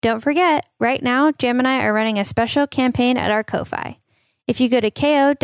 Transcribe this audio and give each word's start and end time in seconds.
Don't 0.00 0.20
forget, 0.20 0.64
right 0.78 1.02
now, 1.02 1.32
Jam 1.32 1.58
and 1.58 1.66
I 1.66 1.84
are 1.84 1.92
running 1.92 2.18
a 2.18 2.24
special 2.24 2.68
campaign 2.68 3.16
at 3.16 3.32
our 3.32 3.42
Ko-Fi. 3.42 3.98
If 4.46 4.60
you 4.60 4.68
go 4.68 4.80
to 4.80 4.90
ko-fi.com 4.90 5.34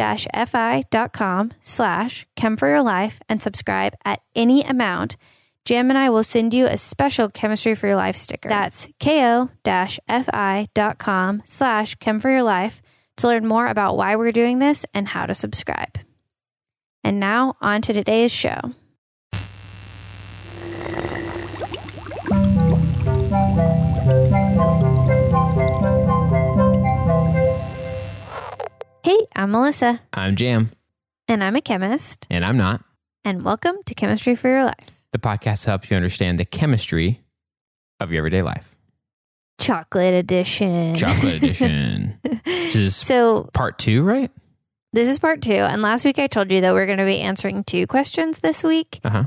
slash 1.61 2.27
chem 2.37 2.57
for 2.57 2.69
your 2.69 2.83
life 2.83 3.21
and 3.29 3.43
subscribe 3.43 3.95
at 4.05 4.21
any 4.35 4.63
amount, 4.63 5.17
Jam 5.65 5.91
and 5.91 5.99
I 5.99 6.09
will 6.09 6.23
send 6.23 6.55
you 6.55 6.67
a 6.67 6.77
special 6.77 7.29
Chemistry 7.29 7.75
for 7.75 7.87
Your 7.89 7.97
Life 7.97 8.17
sticker. 8.17 8.49
That's 8.49 8.87
ko-fi.com 9.01 9.53
slash 11.45 11.95
chem 11.97 12.21
for 12.21 12.31
your 12.31 12.43
life 12.43 12.81
to 13.17 13.27
learn 13.27 13.47
more 13.47 13.67
about 13.67 13.97
why 13.97 14.15
we're 14.17 14.33
doing 14.33 14.59
this 14.59 14.87
and 14.95 15.09
how 15.09 15.27
to 15.27 15.35
subscribe. 15.35 15.99
And 17.03 17.19
now, 17.19 17.57
on 17.61 17.83
to 17.83 17.93
today's 17.93 18.33
show. 18.33 18.73
Hey, 29.05 29.19
I'm 29.37 29.51
Melissa, 29.51 30.01
I'm 30.15 30.35
Jam, 30.35 30.71
and 31.29 31.45
I'm 31.45 31.57
a 31.57 31.61
chemist, 31.61 32.27
and 32.31 32.43
I'm 32.45 32.57
not. 32.57 32.83
and 33.23 33.45
welcome 33.45 33.77
to 33.85 33.95
Chemistry 33.95 34.35
for 34.35 34.49
Your 34.49 34.65
Life. 34.65 34.87
The 35.13 35.19
podcast 35.19 35.67
helps 35.67 35.91
you 35.91 35.97
understand 35.97 36.39
the 36.39 36.47
chemistry 36.47 37.21
of 38.01 38.11
your 38.11 38.21
everyday 38.21 38.41
life. 38.41 38.75
Chocolate 39.61 40.15
edition. 40.15 40.97
Chocolate 40.97 41.35
edition, 41.35 42.19
which 42.25 42.75
is 42.77 42.97
So, 42.97 43.51
part 43.53 43.79
two, 43.79 44.03
right? 44.05 44.31
this 44.95 45.09
is 45.09 45.19
part 45.19 45.43
two. 45.43 45.53
And 45.53 45.83
last 45.83 46.05
week 46.07 46.19
I 46.19 46.27
told 46.27 46.51
you 46.51 46.61
that 46.63 46.73
we're 46.73 46.87
going 46.87 46.99
to 46.99 47.05
be 47.05 47.21
answering 47.21 47.63
two 47.65 47.87
questions 47.87 48.39
this 48.39 48.65
week. 48.65 49.01
Uh 49.05 49.11
huh. 49.11 49.25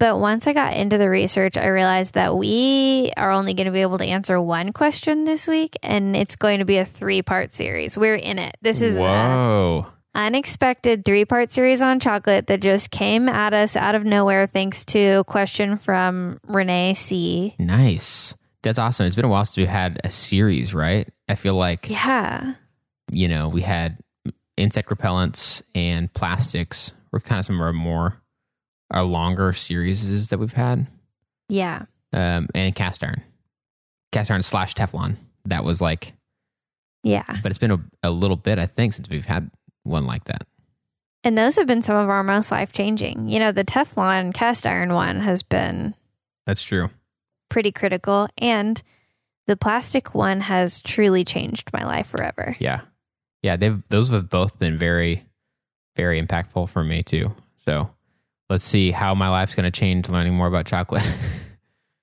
But 0.00 0.18
once 0.18 0.46
I 0.46 0.54
got 0.54 0.74
into 0.74 0.96
the 0.98 1.10
research, 1.10 1.56
I 1.58 1.66
realized 1.68 2.14
that 2.14 2.34
we 2.36 3.12
are 3.18 3.30
only 3.30 3.52
going 3.54 3.66
to 3.66 3.70
be 3.70 3.82
able 3.82 3.98
to 3.98 4.04
answer 4.06 4.40
one 4.40 4.72
question 4.72 5.24
this 5.24 5.46
week, 5.46 5.76
and 5.82 6.16
it's 6.16 6.36
going 6.36 6.58
to 6.60 6.64
be 6.64 6.78
a 6.78 6.86
three 6.86 7.20
part 7.20 7.52
series. 7.52 7.98
We're 7.98 8.14
in 8.16 8.38
it. 8.38 8.56
This 8.62 8.80
is 8.80 8.96
an 8.96 9.02
Whoa. 9.02 9.86
unexpected 10.14 11.04
three 11.04 11.26
part 11.26 11.52
series 11.52 11.82
on 11.82 12.00
chocolate 12.00 12.46
that 12.46 12.60
just 12.62 12.90
came 12.90 13.28
at 13.28 13.52
us 13.52 13.76
out 13.76 13.94
of 13.94 14.04
nowhere 14.04 14.46
thanks 14.46 14.86
to 14.86 15.20
a 15.20 15.24
question 15.24 15.76
from 15.76 16.40
Renee 16.48 16.94
C. 16.94 17.54
Nice. 17.58 18.34
That's 18.62 18.78
awesome. 18.78 19.04
It's 19.06 19.16
been 19.16 19.26
a 19.26 19.28
while 19.28 19.44
since 19.44 19.58
we've 19.58 19.68
had 19.68 20.00
a 20.02 20.08
series, 20.10 20.72
right? 20.72 21.06
I 21.28 21.34
feel 21.34 21.54
like, 21.54 21.90
Yeah. 21.90 22.54
you 23.12 23.28
know, 23.28 23.50
we 23.50 23.60
had 23.60 23.98
insect 24.56 24.88
repellents 24.88 25.62
and 25.74 26.10
plastics 26.12 26.92
were 27.12 27.20
kind 27.20 27.38
of 27.38 27.44
some 27.44 27.56
of 27.56 27.62
our 27.62 27.72
more, 27.74 28.20
our 28.90 29.04
longer 29.04 29.52
series 29.52 30.28
that 30.30 30.38
we've 30.38 30.52
had. 30.52 30.86
Yeah. 31.48 31.84
Um, 32.12 32.48
and 32.54 32.74
cast 32.74 33.04
iron. 33.04 33.22
Cast 34.12 34.30
iron 34.30 34.42
slash 34.42 34.74
Teflon. 34.74 35.16
That 35.44 35.64
was 35.64 35.80
like, 35.80 36.12
Yeah. 37.02 37.24
but 37.42 37.50
it's 37.52 37.58
been 37.58 37.70
a, 37.70 37.80
a 38.02 38.10
little 38.10 38.36
bit, 38.36 38.58
I 38.58 38.66
think, 38.66 38.92
since 38.92 39.08
we've 39.08 39.26
had 39.26 39.50
one 39.84 40.06
like 40.06 40.24
that. 40.24 40.46
And 41.22 41.36
those 41.36 41.56
have 41.56 41.66
been 41.66 41.82
some 41.82 41.96
of 41.96 42.08
our 42.08 42.22
most 42.22 42.50
life 42.50 42.72
changing. 42.72 43.28
You 43.28 43.38
know, 43.38 43.52
the 43.52 43.64
Teflon 43.64 44.32
cast 44.34 44.66
iron 44.66 44.92
one 44.94 45.20
has 45.20 45.42
been 45.42 45.94
That's 46.46 46.62
true. 46.62 46.90
pretty 47.50 47.72
critical, 47.72 48.28
and 48.38 48.82
the 49.46 49.56
plastic 49.56 50.14
one 50.14 50.40
has 50.40 50.80
truly 50.80 51.24
changed 51.24 51.70
my 51.72 51.84
life 51.84 52.06
forever. 52.06 52.56
Yeah. 52.58 52.80
Yeah, 53.42 53.56
they've 53.56 53.82
those 53.88 54.10
have 54.10 54.28
both 54.28 54.58
been 54.58 54.76
very 54.78 55.24
very 55.96 56.20
impactful 56.22 56.68
for 56.70 56.84
me 56.84 57.02
too. 57.02 57.34
So, 57.56 57.90
let's 58.50 58.64
see 58.64 58.90
how 58.90 59.14
my 59.14 59.28
life's 59.28 59.54
going 59.54 59.64
to 59.64 59.70
change 59.70 60.08
learning 60.10 60.34
more 60.34 60.46
about 60.46 60.66
chocolate. 60.66 61.08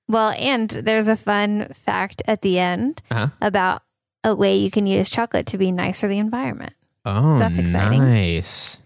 Well, 0.09 0.34
and 0.38 0.70
there's 0.70 1.09
a 1.09 1.17
fun 1.17 1.67
fact 1.73 2.22
at 2.28 2.42
the 2.42 2.59
end 2.59 3.02
uh-huh. 3.12 3.28
about 3.42 3.84
a 4.23 4.34
way 4.34 4.56
you 4.56 4.72
can 4.72 4.88
use 4.88 5.09
chocolate 5.09 5.48
to 5.48 5.58
be 5.58 5.72
nice 5.72 6.00
for 6.00 6.08
the 6.08 6.18
environment. 6.18 6.73
Oh, 7.06 7.38
That's 7.40 7.58
exciting. 7.58 8.00
Nice. 8.00 8.80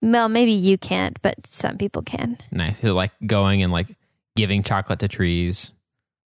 Well, 0.00 0.28
maybe 0.28 0.52
you 0.52 0.78
can't, 0.78 1.20
but 1.22 1.46
some 1.46 1.76
people 1.76 2.02
can. 2.02 2.38
Nice. 2.50 2.80
So 2.80 2.94
like 2.94 3.12
going 3.26 3.62
and 3.62 3.70
like 3.72 3.94
giving 4.34 4.62
chocolate 4.62 5.00
to 5.00 5.08
trees. 5.08 5.72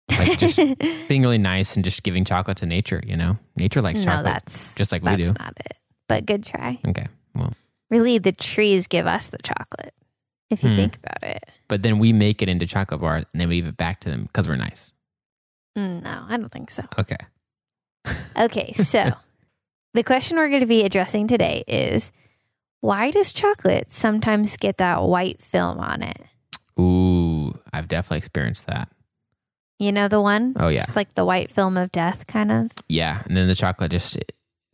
Like 0.10 0.40
just 0.40 0.58
being 1.08 1.22
really 1.22 1.38
nice 1.38 1.76
and 1.76 1.86
just 1.86 2.04
giving 2.04 2.26
chocolate 2.26 2.58
to 2.58 2.66
nature, 2.66 3.02
you 3.06 3.16
know? 3.16 3.38
Nature 3.56 3.82
likes 3.82 4.00
no, 4.00 4.06
chocolate. 4.06 4.26
that's 4.26 4.76
just 4.76 4.92
like 4.92 5.04
we 5.04 5.12
that's 5.12 5.32
do. 5.32 5.36
not 5.40 5.54
it. 5.60 5.78
But 6.08 6.26
good 6.26 6.44
try. 6.44 6.80
Okay. 6.88 7.06
Well, 7.36 7.54
Really, 7.90 8.18
the 8.18 8.32
trees 8.32 8.88
give 8.88 9.06
us 9.06 9.28
the 9.28 9.38
chocolate. 9.38 9.94
If 10.54 10.64
you 10.64 10.70
Hmm. 10.70 10.76
think 10.76 10.98
about 10.98 11.24
it. 11.24 11.44
but 11.68 11.82
then 11.82 12.00
we 12.00 12.14
make 12.14 12.42
it 12.42 12.50
into 12.50 12.66
chocolate 12.68 13.02
bars 13.02 13.26
and 13.34 13.42
then 13.42 13.50
we 13.50 13.58
give 13.58 13.68
it 13.68 13.78
back 13.78 14.00
to 14.02 14.10
them 14.10 14.24
because 14.24 14.48
we're 14.48 14.56
nice. 14.56 14.94
Mm, 15.78 16.04
No, 16.04 16.26
I 16.30 16.38
don't 16.38 16.52
think 16.52 16.70
so. 16.72 16.84
Okay. 16.98 17.18
Okay, 18.38 18.74
so 18.76 19.14
the 19.94 20.04
question 20.04 20.38
we're 20.38 20.50
going 20.50 20.60
to 20.62 20.66
be 20.66 20.84
addressing 20.84 21.28
today 21.28 21.64
is 21.68 22.12
why 22.82 23.12
does 23.12 23.32
chocolate 23.34 23.92
sometimes 23.92 24.58
get 24.58 24.78
that 24.78 25.02
white 25.04 25.42
film 25.42 25.80
on 25.80 26.02
it? 26.04 26.22
Ooh, 26.80 27.54
I've 27.72 27.88
definitely 27.88 28.18
experienced 28.20 28.68
that. 28.68 28.90
You 29.80 29.92
know 29.92 30.08
the 30.08 30.22
one? 30.22 30.54
Oh, 30.60 30.68
yeah. 30.70 30.82
It's 30.82 30.96
like 30.96 31.14
the 31.16 31.26
white 31.26 31.50
film 31.50 31.78
of 31.78 31.92
death, 31.92 32.28
kind 32.28 32.52
of. 32.52 32.72
Yeah, 32.90 33.22
and 33.26 33.36
then 33.38 33.48
the 33.48 33.56
chocolate 33.56 33.92
just 33.92 34.18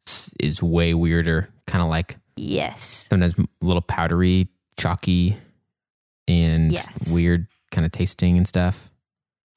is, 0.08 0.34
is 0.40 0.62
way 0.64 0.94
weirder, 0.94 1.50
kind 1.68 1.84
of 1.84 1.90
like 1.90 2.18
Yes. 2.36 3.08
sometimes 3.10 3.34
a 3.38 3.46
little 3.62 3.82
powdery, 3.82 4.48
chalky, 4.78 5.38
and 6.30 6.72
Yes. 6.72 7.12
weird 7.14 7.48
kind 7.72 7.86
of 7.86 7.92
tasting 7.92 8.38
and 8.38 8.48
stuff. 8.48 8.90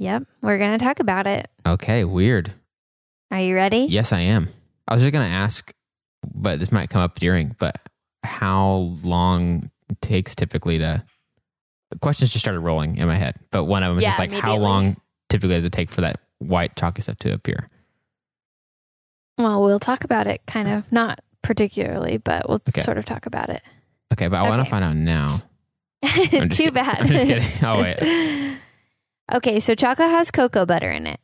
Yep. 0.00 0.24
We're 0.40 0.58
going 0.58 0.76
to 0.76 0.84
talk 0.84 0.98
about 0.98 1.26
it. 1.28 1.48
Okay, 1.66 2.04
weird. 2.04 2.52
Are 3.30 3.40
you 3.40 3.54
ready? 3.54 3.86
Yes, 3.88 4.12
I 4.12 4.20
am. 4.20 4.48
I 4.88 4.94
was 4.94 5.02
just 5.02 5.12
gonna 5.12 5.24
ask, 5.24 5.72
but 6.34 6.58
this 6.58 6.70
might 6.72 6.90
come 6.90 7.00
up 7.00 7.18
during. 7.18 7.54
But 7.58 7.76
how 8.24 8.90
long 9.02 9.70
it 9.88 10.02
takes 10.02 10.34
typically 10.34 10.76
to? 10.78 11.02
Questions 12.00 12.30
just 12.30 12.44
started 12.44 12.60
rolling 12.60 12.96
in 12.96 13.06
my 13.06 13.14
head, 13.14 13.36
but 13.52 13.64
one 13.64 13.82
of 13.82 13.88
them 13.90 13.96
was 13.96 14.02
Yeah, 14.02 14.10
just 14.10 14.18
like, 14.18 14.32
how 14.32 14.56
long 14.56 14.96
typically 15.30 15.54
does 15.56 15.64
it 15.64 15.72
take 15.72 15.90
for 15.90 16.00
that 16.02 16.20
white 16.40 16.74
chalky 16.76 17.00
stuff 17.00 17.16
to 17.20 17.32
appear? 17.32 17.70
Well, 19.38 19.62
we'll 19.62 19.80
talk 19.80 20.04
about 20.04 20.26
it 20.26 20.42
kind 20.46 20.68
of, 20.68 20.90
not 20.92 21.20
particularly, 21.42 22.18
but 22.18 22.48
we'll 22.48 22.60
Okay. 22.68 22.80
sort 22.82 22.98
of 22.98 23.04
talk 23.04 23.24
about 23.26 23.48
it. 23.48 23.62
Okay, 24.12 24.28
but 24.28 24.36
I 24.36 24.48
want 24.48 24.62
to 24.64 24.70
find 24.70 24.84
out 24.84 24.96
now. 24.96 25.40
Too 26.14 26.48
kidding. 26.48 26.72
bad. 26.74 27.00
I'm 27.00 27.06
just 27.08 27.26
kidding. 27.26 27.48
Oh, 27.66 27.80
wait. 27.82 28.58
Okay, 29.32 29.60
so 29.60 29.74
chocolate 29.74 30.10
has 30.10 30.30
cocoa 30.30 30.66
butter 30.66 30.90
in 30.90 31.06
it. 31.06 31.18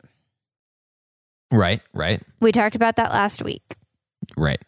Right, 1.50 1.82
right, 1.92 2.22
We 2.40 2.52
talked 2.52 2.74
about 2.76 2.96
that 2.96 3.10
last 3.10 3.42
week. 3.42 3.76
right. 4.36 4.60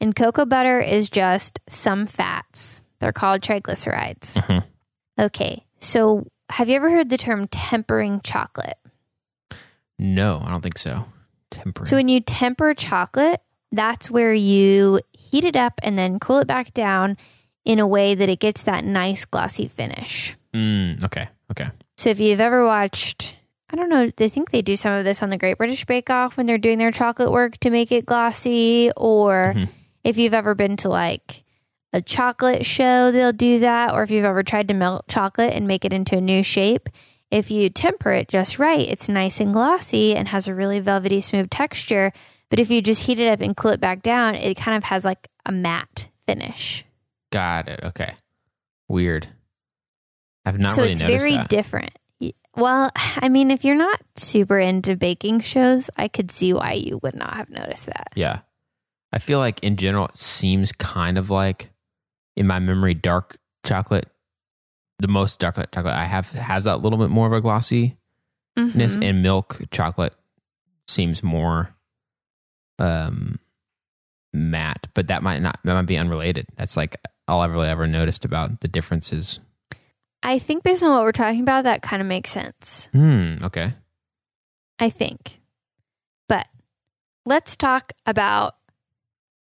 And 0.00 0.14
cocoa 0.14 0.44
butter 0.44 0.78
is 0.80 1.08
just 1.10 1.58
some 1.68 2.06
fats. 2.06 2.82
They're 3.00 3.12
called 3.12 3.40
triglycerides. 3.40 4.34
Mhm. 4.44 4.64
Okay, 5.18 5.64
so 5.80 6.26
have 6.50 6.68
you 6.68 6.76
ever 6.76 6.90
heard 6.90 7.08
the 7.08 7.16
term 7.18 7.46
tempering 7.48 8.20
chocolate? 8.22 8.78
No, 9.98 10.40
I 10.44 10.50
don't 10.50 10.60
think 10.62 10.78
so. 10.78 11.06
Tempering. 11.50 11.86
So 11.86 11.96
when 11.96 12.08
you 12.08 12.20
temper 12.20 12.74
chocolate, 12.74 13.40
that's 13.72 14.10
where 14.10 14.34
you 14.34 15.00
heat 15.12 15.44
it 15.44 15.56
up 15.56 15.80
and 15.82 15.96
then 15.98 16.18
cool 16.20 16.38
it 16.38 16.46
back 16.46 16.72
down 16.74 17.16
in 17.68 17.78
a 17.78 17.86
way 17.86 18.14
that 18.14 18.28
it 18.30 18.40
gets 18.40 18.62
that 18.62 18.82
nice 18.82 19.24
glossy 19.26 19.68
finish. 19.68 20.34
Mm, 20.54 21.02
okay, 21.04 21.28
okay. 21.52 21.68
So 21.98 22.08
if 22.08 22.18
you've 22.18 22.40
ever 22.40 22.64
watched, 22.64 23.36
I 23.70 23.76
don't 23.76 23.90
know, 23.90 24.10
they 24.16 24.30
think 24.30 24.50
they 24.50 24.62
do 24.62 24.74
some 24.74 24.94
of 24.94 25.04
this 25.04 25.22
on 25.22 25.28
the 25.28 25.36
Great 25.36 25.58
British 25.58 25.84
Bake 25.84 26.08
Off 26.08 26.38
when 26.38 26.46
they're 26.46 26.56
doing 26.56 26.78
their 26.78 26.90
chocolate 26.90 27.30
work 27.30 27.58
to 27.58 27.68
make 27.70 27.92
it 27.92 28.06
glossy, 28.06 28.90
or 28.96 29.52
Mhm. 29.54 29.68
if 30.02 30.16
you've 30.16 30.32
ever 30.32 30.54
been 30.54 30.78
to 30.78 30.88
like 30.88 31.44
a 31.92 32.00
chocolate 32.00 32.64
show, 32.64 33.10
they'll 33.10 33.32
do 33.32 33.58
that, 33.60 33.92
or 33.92 34.02
if 34.02 34.10
you've 34.10 34.24
ever 34.24 34.42
tried 34.42 34.68
to 34.68 34.74
melt 34.74 35.06
chocolate 35.08 35.52
and 35.52 35.66
make 35.66 35.84
it 35.84 35.92
into 35.92 36.16
a 36.16 36.20
new 36.22 36.42
shape. 36.42 36.88
If 37.30 37.50
you 37.50 37.68
temper 37.68 38.12
it 38.12 38.28
just 38.28 38.58
right, 38.58 38.88
it's 38.88 39.10
nice 39.10 39.40
and 39.40 39.52
glossy 39.52 40.16
and 40.16 40.28
has 40.28 40.48
a 40.48 40.54
really 40.54 40.80
velvety, 40.80 41.20
smooth 41.20 41.50
texture. 41.50 42.12
But 42.48 42.60
if 42.60 42.70
you 42.70 42.80
just 42.80 43.04
heat 43.04 43.20
it 43.20 43.28
up 43.28 43.42
and 43.42 43.54
cool 43.54 43.72
it 43.72 43.80
back 43.80 44.00
down, 44.00 44.34
it 44.34 44.56
kind 44.56 44.74
of 44.78 44.84
has 44.84 45.04
like 45.04 45.28
a 45.44 45.52
matte 45.52 46.08
finish. 46.26 46.86
Got 47.30 47.68
it. 47.68 47.80
Okay. 47.82 48.14
Weird. 48.88 49.28
I've 50.44 50.58
not 50.58 50.72
so 50.72 50.82
really 50.82 50.92
it's 50.92 51.00
very 51.00 51.36
that. 51.36 51.48
different. 51.48 51.90
Well, 52.56 52.90
I 52.96 53.28
mean, 53.28 53.50
if 53.50 53.64
you're 53.64 53.76
not 53.76 54.00
super 54.16 54.58
into 54.58 54.96
baking 54.96 55.40
shows, 55.40 55.90
I 55.96 56.08
could 56.08 56.30
see 56.30 56.52
why 56.52 56.72
you 56.72 56.98
would 57.02 57.14
not 57.14 57.34
have 57.34 57.50
noticed 57.50 57.86
that. 57.86 58.08
Yeah. 58.14 58.40
I 59.12 59.18
feel 59.18 59.38
like 59.38 59.62
in 59.62 59.76
general 59.76 60.06
it 60.06 60.18
seems 60.18 60.72
kind 60.72 61.16
of 61.18 61.30
like 61.30 61.70
in 62.36 62.46
my 62.46 62.58
memory 62.58 62.94
dark 62.94 63.36
chocolate 63.64 64.06
the 65.00 65.08
most 65.08 65.38
dark 65.40 65.54
chocolate 65.56 65.94
I 65.94 66.04
have 66.04 66.30
has 66.30 66.64
that 66.64 66.82
little 66.82 66.98
bit 66.98 67.08
more 67.10 67.26
of 67.26 67.32
a 67.32 67.40
glossiness 67.40 67.94
Mhm. 68.58 69.04
and 69.08 69.22
milk 69.22 69.60
chocolate 69.70 70.14
seems 70.88 71.22
more 71.22 71.74
um 72.78 73.38
matte, 74.32 74.88
but 74.94 75.06
that 75.08 75.22
might 75.22 75.40
not 75.40 75.58
that 75.64 75.74
might 75.74 75.86
be 75.86 75.96
unrelated. 75.96 76.46
That's 76.56 76.76
like 76.76 76.96
all 77.28 77.40
I've 77.42 77.52
really 77.52 77.68
ever 77.68 77.86
noticed 77.86 78.24
about 78.24 78.60
the 78.60 78.68
differences. 78.68 79.38
I 80.22 80.38
think 80.38 80.62
based 80.64 80.82
on 80.82 80.92
what 80.92 81.02
we're 81.02 81.12
talking 81.12 81.40
about, 81.42 81.64
that 81.64 81.82
kind 81.82 82.02
of 82.02 82.08
makes 82.08 82.30
sense. 82.30 82.88
Hmm, 82.92 83.36
okay. 83.44 83.72
I 84.78 84.90
think. 84.90 85.40
But 86.28 86.46
let's 87.24 87.54
talk 87.56 87.92
about 88.06 88.56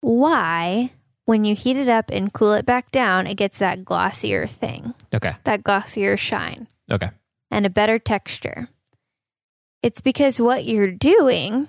why, 0.02 0.92
when 1.26 1.44
you 1.44 1.56
heat 1.56 1.78
it 1.78 1.88
up 1.90 2.10
and 2.12 2.34
cool 2.34 2.54
it 2.54 2.66
back 2.66 2.92
down, 2.92 3.28
it 3.28 3.36
gets 3.36 3.58
that 3.60 3.86
glossier 3.86 4.48
thing, 4.48 4.94
Okay. 5.14 5.36
that 5.44 5.64
glossier 5.64 6.18
shine, 6.18 6.68
Okay. 6.92 7.10
and 7.50 7.66
a 7.66 7.70
better 7.70 8.00
texture. 8.00 8.68
It's 9.84 10.02
because 10.02 10.40
what 10.40 10.66
you're 10.66 10.92
doing 10.92 11.68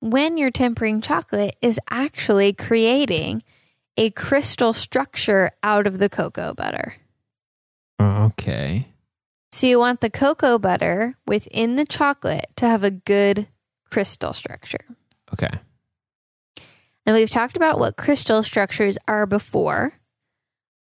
when 0.00 0.36
you're 0.36 0.50
tempering 0.50 1.00
chocolate 1.00 1.56
is 1.62 1.78
actually 1.90 2.52
creating 2.52 3.42
a 3.96 4.10
crystal 4.10 4.72
structure 4.72 5.50
out 5.62 5.86
of 5.86 5.98
the 5.98 6.08
cocoa 6.08 6.54
butter. 6.54 6.96
Okay. 8.00 8.88
So 9.50 9.66
you 9.66 9.78
want 9.78 10.00
the 10.00 10.10
cocoa 10.10 10.58
butter 10.58 11.16
within 11.26 11.76
the 11.76 11.84
chocolate 11.84 12.46
to 12.56 12.66
have 12.66 12.82
a 12.82 12.90
good 12.90 13.48
crystal 13.90 14.32
structure. 14.32 14.84
Okay. 15.32 15.50
And 17.04 17.16
we've 17.16 17.30
talked 17.30 17.56
about 17.56 17.78
what 17.78 17.96
crystal 17.96 18.42
structures 18.42 18.96
are 19.06 19.26
before 19.26 19.94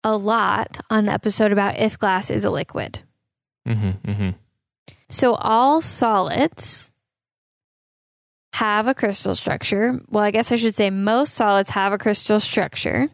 a 0.03 0.15
lot 0.15 0.79
on 0.89 1.05
the 1.05 1.11
episode 1.11 1.51
about 1.51 1.77
if 1.77 1.99
glass 1.99 2.29
is 2.29 2.45
a 2.45 2.49
liquid. 2.49 2.99
Mm-hmm. 3.67 4.09
Mm-hmm. 4.09 4.29
So 5.09 5.33
all 5.35 5.81
solids 5.81 6.90
have 8.53 8.87
a 8.87 8.93
crystal 8.93 9.35
structure. 9.35 9.99
Well, 10.09 10.23
I 10.23 10.31
guess 10.31 10.51
I 10.51 10.55
should 10.55 10.75
say 10.75 10.89
most 10.89 11.33
solids 11.33 11.69
have 11.71 11.93
a 11.93 11.97
crystal 11.97 12.39
structure. 12.39 13.09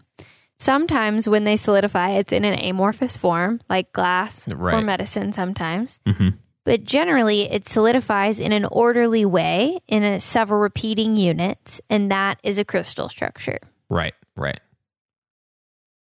Sometimes 0.60 1.30
when 1.30 1.44
they 1.44 1.56
solidify, 1.56 2.12
it's 2.12 2.34
in 2.34 2.44
an 2.44 2.58
amorphous 2.58 3.16
form, 3.16 3.62
like 3.70 3.94
glass 3.94 4.50
or 4.50 4.82
medicine 4.82 5.32
sometimes. 5.32 6.00
Mm-hmm. 6.08 6.30
But 6.66 6.84
generally, 6.84 7.44
it 7.44 7.66
solidifies 7.66 8.40
in 8.40 8.52
an 8.52 8.66
orderly 8.66 9.24
way 9.24 9.80
in 9.88 10.04
a 10.04 10.20
several 10.20 10.60
repeating 10.60 11.16
units, 11.16 11.80
and 11.90 12.12
that 12.12 12.40
is 12.44 12.58
a 12.60 12.66
crystal 12.66 13.08
structure. 13.08 13.60
Right. 13.90 14.16
Right. 14.36 14.60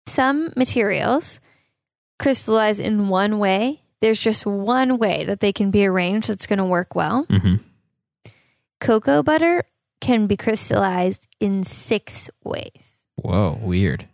Some 0.07 0.53
materials 0.57 1.41
crystallize 2.19 2.81
in 2.81 3.09
one 3.09 3.39
way. 3.39 3.83
There's 4.01 4.21
just 4.21 4.47
one 4.47 4.99
way 4.99 5.25
that 5.25 5.41
they 5.41 5.53
can 5.53 5.71
be 5.71 5.87
arranged 5.87 6.29
that's 6.29 6.47
going 6.47 6.59
to 6.59 6.65
work 6.65 6.95
well. 6.95 7.27
Mm-hmm. 7.27 7.57
Cocoa 8.81 9.23
butter 9.23 9.65
can 10.01 10.27
be 10.27 10.37
crystallized 10.37 11.27
in 11.41 11.65
six 11.65 12.29
ways. 12.45 13.05
Whoa. 13.17 13.59
Weird. 13.63 14.07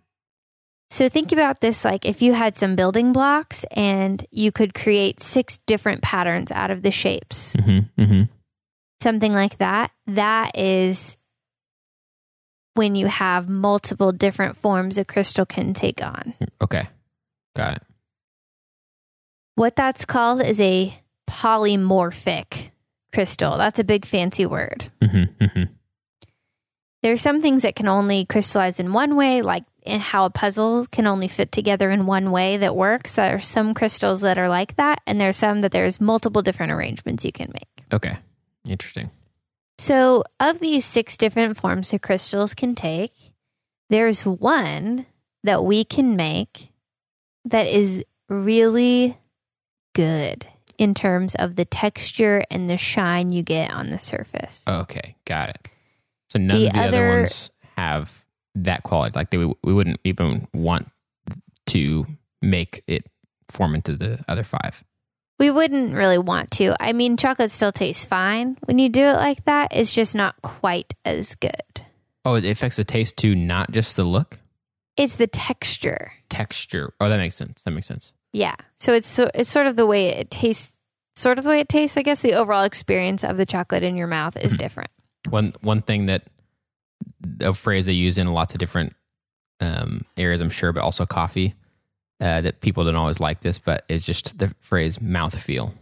So 0.90 1.08
think 1.08 1.32
about 1.32 1.60
this 1.60 1.84
like 1.84 2.04
if 2.04 2.20
you 2.22 2.34
had 2.34 2.54
some 2.54 2.76
building 2.76 3.12
blocks 3.12 3.64
and 3.72 4.24
you 4.30 4.52
could 4.52 4.74
create 4.74 5.22
six 5.22 5.58
different 5.66 6.02
patterns 6.02 6.52
out 6.52 6.70
of 6.70 6.82
the 6.82 6.90
shapes, 6.90 7.56
Mm-hmm. 7.56 8.00
Mm-hmm. 8.02 8.22
something 9.00 9.32
like 9.32 9.58
that. 9.58 9.90
That 10.06 10.56
is 10.56 11.16
when 12.74 12.94
you 12.94 13.06
have 13.06 13.48
multiple 13.48 14.12
different 14.12 14.56
forms 14.56 14.98
a 14.98 15.04
crystal 15.04 15.44
can 15.46 15.74
take 15.74 16.02
on. 16.02 16.34
Okay. 16.60 16.86
Got 17.56 17.76
it. 17.76 17.82
What 19.56 19.76
that's 19.76 20.04
called 20.04 20.40
is 20.42 20.60
a 20.60 20.94
polymorphic 21.28 22.61
crystal. 23.12 23.56
That's 23.58 23.78
a 23.78 23.84
big 23.84 24.04
fancy 24.04 24.46
word. 24.46 24.90
Mm-hmm. 25.00 25.44
Mm-hmm. 25.44 25.62
There's 27.02 27.20
some 27.20 27.42
things 27.42 27.62
that 27.62 27.74
can 27.74 27.88
only 27.88 28.24
crystallize 28.24 28.78
in 28.78 28.92
one 28.92 29.16
way, 29.16 29.42
like 29.42 29.64
how 29.86 30.24
a 30.24 30.30
puzzle 30.30 30.86
can 30.86 31.06
only 31.06 31.26
fit 31.26 31.50
together 31.50 31.90
in 31.90 32.06
one 32.06 32.30
way 32.30 32.56
that 32.58 32.76
works. 32.76 33.14
There 33.14 33.36
are 33.36 33.40
some 33.40 33.74
crystals 33.74 34.20
that 34.20 34.38
are 34.38 34.48
like 34.48 34.76
that, 34.76 35.00
and 35.06 35.20
there's 35.20 35.36
some 35.36 35.62
that 35.62 35.72
there's 35.72 36.00
multiple 36.00 36.42
different 36.42 36.72
arrangements 36.72 37.24
you 37.24 37.32
can 37.32 37.50
make. 37.52 37.84
Okay. 37.92 38.18
Interesting. 38.68 39.10
So, 39.78 40.22
of 40.38 40.60
these 40.60 40.84
six 40.84 41.16
different 41.16 41.56
forms 41.56 41.90
that 41.90 42.02
crystals 42.02 42.54
can 42.54 42.76
take, 42.76 43.32
there's 43.90 44.24
one 44.24 45.06
that 45.42 45.64
we 45.64 45.82
can 45.82 46.14
make 46.14 46.70
that 47.44 47.66
is 47.66 48.04
really 48.28 49.18
good 49.94 50.46
in 50.78 50.94
terms 50.94 51.34
of 51.36 51.56
the 51.56 51.64
texture 51.64 52.44
and 52.50 52.68
the 52.68 52.78
shine 52.78 53.30
you 53.32 53.42
get 53.42 53.72
on 53.72 53.90
the 53.90 53.98
surface. 53.98 54.64
Okay. 54.68 55.16
Got 55.24 55.50
it. 55.50 55.68
So 56.30 56.38
none 56.38 56.56
The 56.58 56.66
of 56.68 56.72
the 56.72 56.78
other, 56.80 57.08
other- 57.08 57.20
ones 57.20 57.50
have 57.76 58.24
that 58.54 58.82
quality. 58.82 59.12
Like 59.14 59.30
they, 59.30 59.38
we 59.38 59.72
wouldn't 59.72 60.00
even 60.04 60.48
want 60.52 60.90
to 61.66 62.06
make 62.40 62.82
it 62.86 63.06
form 63.48 63.74
into 63.74 63.94
the 63.96 64.24
other 64.28 64.42
five. 64.44 64.82
We 65.38 65.50
wouldn't 65.50 65.94
really 65.94 66.18
want 66.18 66.50
to. 66.52 66.74
I 66.80 66.92
mean, 66.92 67.16
chocolate 67.16 67.50
still 67.50 67.72
tastes 67.72 68.04
fine 68.04 68.56
when 68.64 68.78
you 68.78 68.88
do 68.88 69.00
it 69.02 69.14
like 69.16 69.44
that. 69.44 69.68
It's 69.72 69.92
just 69.94 70.14
not 70.14 70.40
quite 70.42 70.94
as 71.04 71.34
good. 71.34 71.52
Oh, 72.24 72.34
it 72.34 72.44
affects 72.44 72.76
the 72.76 72.84
taste 72.84 73.16
too, 73.16 73.34
not 73.34 73.72
just 73.72 73.96
the 73.96 74.04
look, 74.04 74.38
It's 74.96 75.16
the 75.16 75.26
texture. 75.26 76.12
texture. 76.30 76.92
Oh, 77.00 77.08
that 77.08 77.16
makes 77.16 77.34
sense. 77.34 77.62
That 77.62 77.72
makes 77.72 77.88
sense. 77.88 78.12
Yeah. 78.32 78.54
So 78.76 78.92
it's 78.94 79.06
so 79.06 79.30
it's 79.34 79.50
sort 79.50 79.66
of 79.66 79.76
the 79.76 79.86
way 79.86 80.08
it 80.08 80.30
tastes 80.30 80.78
sort 81.14 81.38
of 81.38 81.44
the 81.44 81.50
way 81.50 81.60
it 81.60 81.68
tastes. 81.68 81.96
I 81.96 82.02
guess 82.02 82.20
the 82.22 82.34
overall 82.34 82.64
experience 82.64 83.24
of 83.24 83.36
the 83.36 83.44
chocolate 83.46 83.82
in 83.82 83.96
your 83.96 84.06
mouth 84.06 84.36
is 84.36 84.54
Mhm. 84.54 84.58
different. 84.58 84.90
One 85.28 85.52
one 85.60 85.82
thing 85.82 86.06
that 86.06 86.22
a 87.40 87.52
phrase 87.54 87.86
they 87.86 87.92
use 87.92 88.18
in 88.18 88.26
lots 88.28 88.54
of 88.54 88.58
different 88.58 88.94
um, 89.60 90.04
areas, 90.16 90.40
I'm 90.40 90.50
sure, 90.50 90.72
but 90.72 90.82
also 90.82 91.06
coffee. 91.06 91.54
Uh, 92.20 92.40
that 92.40 92.60
people 92.60 92.84
don't 92.84 92.94
always 92.96 93.18
like 93.18 93.40
this, 93.40 93.58
but 93.58 93.84
it's 93.88 94.04
just 94.04 94.38
the 94.38 94.54
phrase 94.60 95.00
mouth 95.00 95.36
feel. 95.40 95.74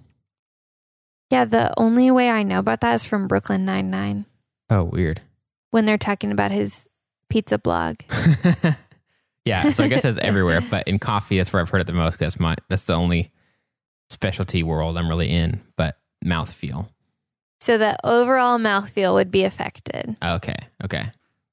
Yeah, 1.31 1.45
the 1.45 1.73
only 1.79 2.11
way 2.11 2.31
I 2.31 2.43
know 2.43 2.59
about 2.59 2.81
that 2.81 2.95
is 2.95 3.05
from 3.05 3.29
Brooklyn 3.29 3.65
Nine 3.67 3.91
Nine. 3.91 4.25
Oh, 4.71 4.85
weird. 4.85 5.21
when 5.71 5.85
they're 5.85 5.99
talking 5.99 6.33
about 6.33 6.51
his 6.51 6.89
pizza 7.29 7.59
blog. 7.59 7.97
yeah, 9.45 9.71
so 9.71 9.85
I 9.85 9.89
guess 9.89 10.03
that's 10.03 10.19
everywhere, 10.23 10.61
but 10.61 10.87
in 10.89 10.99
coffee, 10.99 11.37
that's 11.39 11.53
where 11.53 11.61
I've 11.63 11.69
heard 11.71 11.81
it 11.83 11.87
the 11.87 11.93
most. 11.93 12.19
That's 12.19 12.39
my 12.41 12.57
that's 12.69 12.85
the 12.85 12.95
only 12.95 13.33
specialty 14.09 14.63
world 14.63 14.97
I'm 14.99 15.09
really 15.09 15.31
in. 15.31 15.61
But 15.77 15.99
mouthfeel. 16.25 16.89
So 17.61 17.77
the 17.79 17.97
overall 18.05 18.59
mouthfeel 18.59 19.15
would 19.15 19.31
be 19.31 19.45
affected. 19.45 20.17
Okay, 20.23 20.57
okay, 20.85 21.11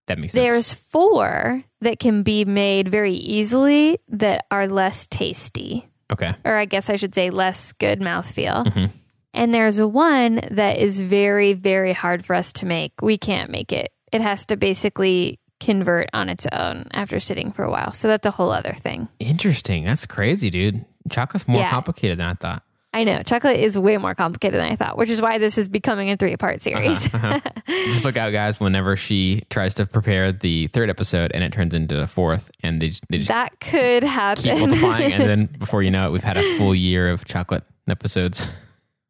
that 0.08 0.18
makes 0.18 0.34
sense. 0.34 0.42
There's 0.44 0.74
four 0.74 1.64
that 1.82 2.00
can 2.00 2.24
be 2.24 2.46
made 2.46 2.88
very 2.88 3.14
easily 3.14 4.00
that 4.10 4.46
are 4.52 4.68
less 4.68 5.06
tasty. 5.08 5.88
okay, 6.12 6.34
or 6.46 6.56
I 6.56 6.66
guess 6.66 6.90
I 6.90 6.96
should 6.96 7.14
say 7.14 7.30
less 7.30 7.74
good 7.74 8.00
mouthfeel. 8.00 8.66
Mhm. 8.68 8.92
And 9.34 9.54
there's 9.54 9.80
one 9.82 10.40
that 10.50 10.78
is 10.80 11.00
very, 11.00 11.54
very 11.54 11.94
hard 11.94 12.26
for 12.26 12.34
us 12.34 12.52
to 12.54 12.66
make. 12.66 12.94
We 13.04 13.18
can't 13.20 13.52
make 13.52 13.72
it. 13.72 13.90
It 14.12 14.22
has 14.22 14.46
to 14.48 14.58
basically 14.58 15.40
convert 15.60 16.10
on 16.14 16.30
its 16.30 16.46
own 16.52 16.86
after 16.94 17.20
sitting 17.20 17.52
for 17.52 17.64
a 17.64 17.72
while. 17.72 17.92
So 17.94 18.08
that's 18.08 18.26
a 18.26 18.32
whole 18.32 18.52
other 18.52 18.74
thing. 18.74 19.08
interesting. 19.20 19.86
That's 19.86 20.06
crazy, 20.06 20.50
dude. 20.50 20.86
Chocolate's 21.10 21.48
more 21.48 21.60
Yeah. 21.62 21.70
complicated 21.70 22.20
than 22.20 22.28
I 22.28 22.34
thought. 22.34 22.64
I 22.94 23.04
know 23.04 23.22
chocolate 23.22 23.58
is 23.58 23.78
way 23.78 23.98
more 23.98 24.16
complicated 24.16 24.60
than 24.60 24.72
I 24.72 24.76
thought, 24.76 24.98
which 24.98 25.10
is 25.10 25.22
why 25.22 25.38
this 25.38 25.58
is 25.58 25.68
becoming 25.70 26.10
a 26.10 26.18
three 26.18 26.36
part 26.38 26.62
series. 26.62 27.14
Uh-huh, 27.14 27.40
Just 27.68 28.06
look 28.06 28.18
out, 28.18 28.32
guys. 28.32 28.60
Whenever 28.60 28.96
she 28.96 29.44
tries 29.50 29.76
to 29.76 29.86
prepare 29.86 30.32
the 30.32 30.68
third 30.68 30.90
episode 30.90 31.32
and 31.34 31.44
it 31.44 31.52
turns 31.52 31.74
into 31.76 31.96
the 31.96 32.08
fourth, 32.08 32.50
and 32.64 32.82
they, 32.82 32.94
they 33.10 33.18
just 33.20 33.28
that 33.28 33.60
could 33.60 34.02
keep 34.04 34.10
happen. 34.12 34.60
multiplying, 34.60 35.12
and 35.14 35.24
then 35.24 35.46
before 35.60 35.84
you 35.84 35.92
know 35.92 36.08
it, 36.08 36.12
we've 36.12 36.24
had 36.24 36.38
a 36.38 36.58
full 36.58 36.74
year 36.74 37.10
of 37.10 37.26
chocolate 37.26 37.64
episodes. 37.88 38.48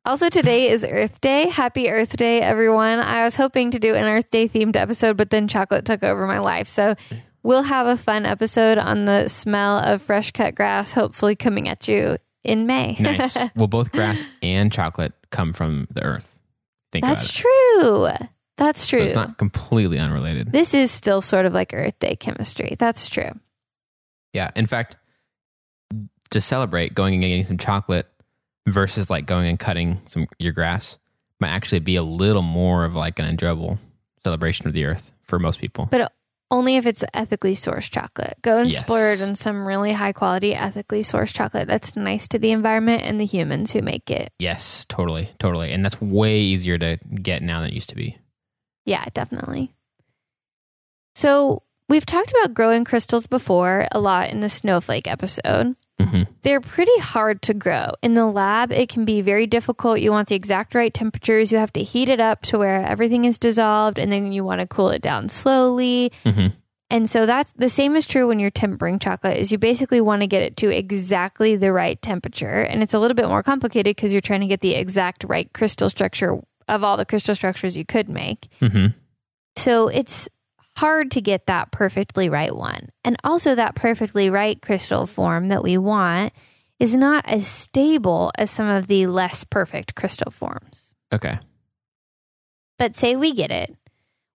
Also, 0.08 0.30
today 0.30 0.70
is 0.70 0.86
Earth 0.86 1.20
Day. 1.20 1.50
Happy 1.50 1.90
Earth 1.90 2.16
Day, 2.16 2.40
everyone. 2.40 3.02
I 3.02 3.26
was 3.26 3.36
hoping 3.36 3.72
to 3.72 3.78
do 3.78 3.94
an 3.94 4.06
Earth 4.06 4.32
Day 4.32 4.48
themed 4.48 4.78
episode, 4.78 5.18
but 5.18 5.32
then 5.32 5.50
chocolate 5.50 5.84
took 5.84 6.02
over 6.02 6.26
my 6.26 6.40
life. 6.40 6.70
So 6.70 6.96
we'll 7.44 7.64
have 7.64 7.88
a 7.88 7.98
fun 7.98 8.26
episode 8.26 8.78
on 8.78 9.04
the 9.04 9.28
smell 9.28 9.80
of 9.80 10.02
fresh 10.02 10.32
cut 10.32 10.56
grass, 10.56 10.94
hopefully 10.94 11.36
coming 11.36 11.68
at 11.68 11.90
you 11.90 12.16
in 12.46 12.66
May. 12.66 12.96
Nice. 12.98 13.38
well, 13.58 13.68
both 13.68 13.92
grass 13.92 14.24
and 14.42 14.72
chocolate 14.72 15.12
come 15.30 15.52
from 15.52 15.90
the 15.92 16.04
earth. 16.04 16.40
Think 16.94 17.04
That's 17.04 17.34
true. 17.34 18.08
That's. 18.56 18.88
So 18.88 18.98
true. 18.98 19.08
it's 19.08 19.16
not 19.16 19.38
completely 19.38 20.00
unrelated. 20.00 20.54
this 20.54 20.74
is 20.74 20.90
still 20.90 21.20
sort 21.20 21.46
of 21.46 21.54
like 21.54 21.74
Earth 21.74 22.00
Day 22.00 22.16
chemistry. 22.16 22.78
That's 22.80 23.10
true. 23.10 23.32
Yeah. 24.32 24.52
In 24.56 24.68
fact, 24.68 24.96
to 26.30 26.40
celebrate 26.40 26.96
going 26.96 27.14
and 27.14 27.24
getting 27.24 27.44
some 27.44 27.58
chocolate 27.58 28.08
versus 28.68 29.10
like 29.10 29.26
going 29.26 29.48
and 29.48 29.60
cutting 29.60 30.02
some 30.08 30.28
your 30.38 30.54
grass 30.54 30.98
might 31.40 31.50
actually 31.50 31.80
be 31.80 31.96
a 31.96 32.04
little 32.04 32.42
more 32.42 32.84
of 32.86 32.94
like 32.96 33.18
an 33.20 33.26
enjoyable 33.26 33.80
celebration 34.24 34.68
of 34.68 34.74
the 34.74 34.86
earth 34.86 35.14
for 35.24 35.40
most 35.40 35.60
people. 35.60 35.88
But 35.90 36.12
only 36.50 36.78
if 36.78 36.86
it's 36.86 37.04
ethically 37.14 37.56
sourced 37.56 37.92
chocolate. 37.92 38.38
Go 38.42 38.58
and 38.60 38.72
Yes. 38.72 38.80
splurge 38.80 39.22
on 39.22 39.36
some 39.36 39.68
really 39.68 39.92
high 39.92 40.14
quality, 40.14 40.56
ethically 40.56 41.02
sourced 41.02 41.34
chocolate 41.34 41.68
that's 41.68 41.96
nice 41.96 42.28
to 42.30 42.40
the 42.40 42.52
environment 42.52 43.04
and 43.04 43.20
the 43.20 43.26
humans 43.26 43.72
who 43.72 43.82
make 43.82 44.10
it. 44.10 44.32
Yes, 44.40 44.86
totally, 44.88 45.30
totally. 45.40 45.72
And 45.74 45.84
that's 45.84 46.00
way 46.02 46.40
easier 46.40 46.78
to 46.78 46.98
get 47.22 47.42
now 47.42 47.60
than 47.62 47.70
it 47.72 47.74
used 47.76 47.90
to 47.90 47.96
be. 47.96 48.18
Yeah, 48.86 49.04
definitely. 49.14 49.74
So 51.16 51.64
we've 51.90 52.06
talked 52.06 52.32
about 52.32 52.54
growing 52.54 52.86
crystals 52.86 53.28
before 53.28 53.88
a 53.92 54.00
lot 54.00 54.30
in 54.30 54.40
the 54.40 54.50
snowflake 54.50 55.08
episode. 55.08 55.76
Hmm 56.00 56.24
They're 56.44 56.62
pretty 56.62 56.98
hard 57.00 57.42
to 57.44 57.54
grow. 57.54 57.92
In 58.02 58.14
the 58.14 58.26
lab, 58.28 58.72
it 58.72 58.90
can 58.90 59.06
be 59.06 59.22
very 59.22 59.48
difficult. 59.48 60.00
You 60.00 60.12
want 60.12 60.28
the 60.30 60.36
exact 60.36 60.76
right 60.76 60.94
temperatures. 60.94 61.52
You 61.52 61.58
have 61.58 61.74
to 61.74 61.84
heat 61.84 62.10
it 62.10 62.20
up 62.20 62.44
to 62.44 62.58
where 62.58 62.86
everything 62.86 63.26
is 63.26 63.38
dissolved, 63.38 63.98
and 64.00 64.12
then 64.12 64.32
you 64.32 64.44
want 64.44 64.62
to 64.62 64.68
cool 64.68 64.90
it 64.90 65.02
down 65.02 65.30
slowly. 65.30 66.12
hmm 66.24 66.48
And 66.90 67.10
so 67.10 67.26
that's 67.26 67.52
the 67.54 67.68
same 67.70 67.96
is 67.98 68.06
true 68.06 68.28
when 68.28 68.40
you're 68.40 68.50
tempering 68.52 69.00
chocolate 69.00 69.38
is 69.38 69.52
you 69.52 69.58
basically 69.58 70.00
want 70.00 70.22
to 70.22 70.28
get 70.28 70.42
it 70.42 70.56
to 70.58 70.70
exactly 70.70 71.58
the 71.58 71.74
right 71.74 72.02
temperature. 72.02 72.62
And 72.62 72.82
it's 72.82 72.94
a 72.94 73.00
little 73.00 73.16
bit 73.16 73.28
more 73.28 73.44
complicated 73.44 73.96
because 73.96 74.12
you're 74.14 74.22
trying 74.22 74.42
to 74.42 74.48
get 74.48 74.62
the 74.62 74.76
exact 74.76 75.26
right 75.28 75.52
crystal 75.52 75.90
structure 75.90 76.40
of 76.70 76.84
all 76.84 76.96
the 76.96 77.06
crystal 77.06 77.36
structures 77.36 77.76
you 77.76 77.86
could 77.86 78.08
make. 78.08 78.48
hmm 78.60 78.88
So 79.58 79.90
it's 79.90 80.30
hard 80.78 81.10
to 81.12 81.22
get 81.22 81.48
that 81.48 81.72
perfectly 81.72 82.30
right 82.30 82.56
one. 82.56 82.90
And 83.04 83.18
also 83.24 83.56
that 83.56 83.76
perfectly 83.76 84.30
right 84.30 84.62
crystal 84.62 85.08
form 85.08 85.48
that 85.50 85.64
we 85.64 85.78
want 85.78 86.34
is 86.80 86.96
not 86.96 87.26
as 87.28 87.48
stable 87.48 88.32
as 88.38 88.52
some 88.52 88.68
of 88.68 88.86
the 88.86 89.08
less 89.08 89.44
perfect 89.44 89.96
crystal 89.96 90.32
forms. 90.32 90.94
Okay. 91.12 91.40
But 92.78 92.96
say 92.96 93.16
we 93.16 93.34
get 93.34 93.50
it. 93.50 93.76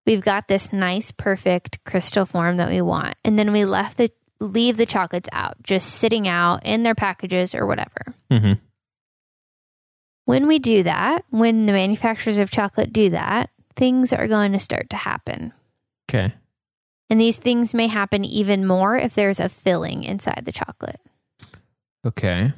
We've 0.04 0.20
got 0.20 0.48
this 0.48 0.72
nice 0.72 1.12
perfect 1.12 1.84
crystal 1.84 2.26
form 2.26 2.56
that 2.56 2.70
we 2.70 2.82
want 2.82 3.14
and 3.24 3.38
then 3.38 3.52
we 3.52 3.64
left 3.64 3.96
the 3.96 4.10
leave 4.40 4.76
the 4.76 4.86
chocolates 4.86 5.28
out, 5.30 5.62
just 5.62 5.88
sitting 5.88 6.26
out 6.26 6.66
in 6.66 6.82
their 6.82 6.96
packages 6.96 7.54
or 7.54 7.64
whatever. 7.64 8.14
hmm 8.28 8.54
When 10.24 10.48
we 10.48 10.58
do 10.58 10.82
that, 10.82 11.24
when 11.30 11.66
the 11.66 11.72
manufacturers 11.72 12.38
of 12.38 12.50
chocolate 12.50 12.92
do 12.92 13.10
that, 13.10 13.50
things 13.76 14.12
are 14.12 14.26
going 14.26 14.50
to 14.50 14.58
start 14.58 14.90
to 14.90 14.96
happen. 14.96 15.52
Okay. 16.12 16.34
And 17.08 17.20
these 17.20 17.36
things 17.36 17.74
may 17.74 17.86
happen 17.86 18.24
even 18.24 18.66
more 18.66 18.96
if 18.96 19.14
there's 19.14 19.40
a 19.40 19.48
filling 19.48 20.04
inside 20.04 20.42
the 20.44 20.52
chocolate. 20.52 21.00
Okay. 22.06 22.52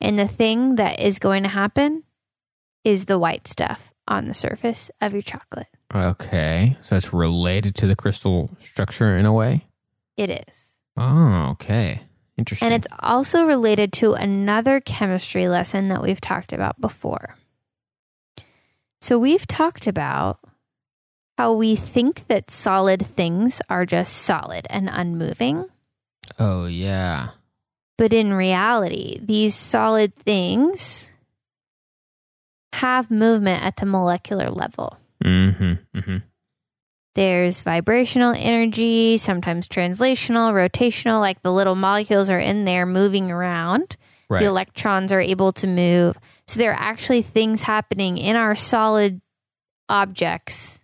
And 0.00 0.18
the 0.18 0.26
thing 0.26 0.76
that 0.76 0.98
is 0.98 1.18
going 1.18 1.44
to 1.44 1.48
happen 1.48 2.02
is 2.84 3.04
the 3.04 3.18
white 3.18 3.46
stuff 3.46 3.92
on 4.08 4.26
the 4.26 4.34
surface 4.34 4.90
of 5.00 5.12
your 5.12 5.22
chocolate. 5.22 5.68
Okay. 5.94 6.76
So 6.80 6.96
it's 6.96 7.12
related 7.12 7.76
to 7.76 7.86
the 7.86 7.94
crystal 7.94 8.50
structure 8.60 9.16
in 9.16 9.26
a 9.26 9.32
way. 9.32 9.66
It 10.16 10.44
is. 10.48 10.80
Oh, 10.96 11.50
okay. 11.52 12.02
Interesting. 12.36 12.66
And 12.66 12.74
it's 12.74 12.88
also 13.00 13.44
related 13.44 13.92
to 13.94 14.14
another 14.14 14.80
chemistry 14.80 15.48
lesson 15.48 15.88
that 15.88 16.02
we've 16.02 16.20
talked 16.20 16.52
about 16.52 16.80
before. 16.80 17.36
So 19.00 19.18
we've 19.18 19.46
talked 19.46 19.86
about 19.86 20.40
how 21.42 21.52
we 21.52 21.74
think 21.74 22.28
that 22.28 22.52
solid 22.52 23.04
things 23.04 23.60
are 23.68 23.84
just 23.84 24.12
solid 24.12 24.64
and 24.70 24.88
unmoving. 24.88 25.68
oh 26.38 26.66
yeah. 26.66 27.30
But 27.98 28.12
in 28.12 28.32
reality, 28.32 29.18
these 29.20 29.52
solid 29.56 30.14
things 30.14 31.10
have 32.74 33.10
movement 33.10 33.64
at 33.64 33.74
the 33.74 33.86
molecular 33.86 34.46
level. 34.50 34.98
Mm-hmm. 35.24 35.98
Mm-hmm. 35.98 36.16
There's 37.16 37.62
vibrational 37.62 38.34
energy, 38.36 39.16
sometimes 39.16 39.66
translational, 39.66 40.52
rotational, 40.52 41.18
like 41.18 41.42
the 41.42 41.52
little 41.52 41.74
molecules 41.74 42.30
are 42.30 42.38
in 42.38 42.64
there 42.66 42.86
moving 42.86 43.32
around. 43.32 43.96
Right. 44.30 44.42
The 44.42 44.46
electrons 44.46 45.10
are 45.10 45.20
able 45.20 45.52
to 45.54 45.66
move. 45.66 46.18
So 46.46 46.60
there 46.60 46.70
are 46.70 46.80
actually 46.80 47.22
things 47.22 47.62
happening 47.62 48.16
in 48.16 48.36
our 48.36 48.54
solid 48.54 49.20
objects 49.88 50.78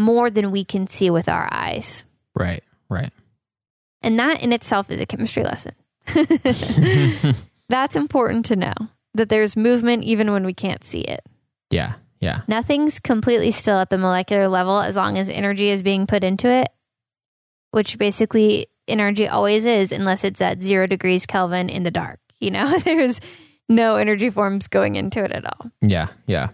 more 0.00 0.30
than 0.30 0.50
we 0.50 0.64
can 0.64 0.86
see 0.86 1.10
with 1.10 1.28
our 1.28 1.48
eyes. 1.52 2.04
right. 2.34 2.62
Right. 2.88 3.12
And 4.02 4.18
that 4.18 4.42
in 4.42 4.52
itself 4.52 4.90
is 4.90 5.00
a 5.00 5.06
chemistry 5.06 5.44
lesson. 5.44 5.74
That's 7.68 7.94
important 7.94 8.46
to 8.46 8.56
know 8.56 8.74
that 9.14 9.28
there's 9.28 9.56
movement 9.56 10.02
even 10.02 10.32
when 10.32 10.44
we 10.44 10.54
can't 10.54 10.82
see 10.82 11.02
it. 11.02 11.24
yeah. 11.70 11.94
Yeah. 12.20 12.42
Nothing's 12.48 13.00
completely 13.00 13.50
still 13.50 13.78
at 13.78 13.88
the 13.88 13.96
molecular 13.96 14.46
level 14.46 14.78
as 14.80 14.94
long 14.94 15.16
as 15.16 15.30
energy 15.30 15.70
is 15.70 15.80
being 15.80 16.06
put 16.06 16.22
into 16.22 16.48
it, 16.48 16.68
which 17.70 17.96
basically 17.96 18.66
energy 18.86 19.26
always 19.26 19.64
is 19.64 19.90
unless 19.90 20.22
it's 20.22 20.42
at 20.42 20.62
zero 20.62 20.86
degrees 20.86 21.24
Kelvin 21.24 21.70
in 21.70 21.82
the 21.82 21.90
dark. 21.90 22.20
You 22.38 22.50
know, 22.50 22.78
there's 22.84 23.22
no 23.70 23.96
energy 23.96 24.28
forms 24.28 24.68
going 24.68 24.96
into 24.96 25.24
it 25.24 25.32
at 25.32 25.46
all. 25.46 25.70
Yeah. 25.80 26.08
Yeah. 26.26 26.48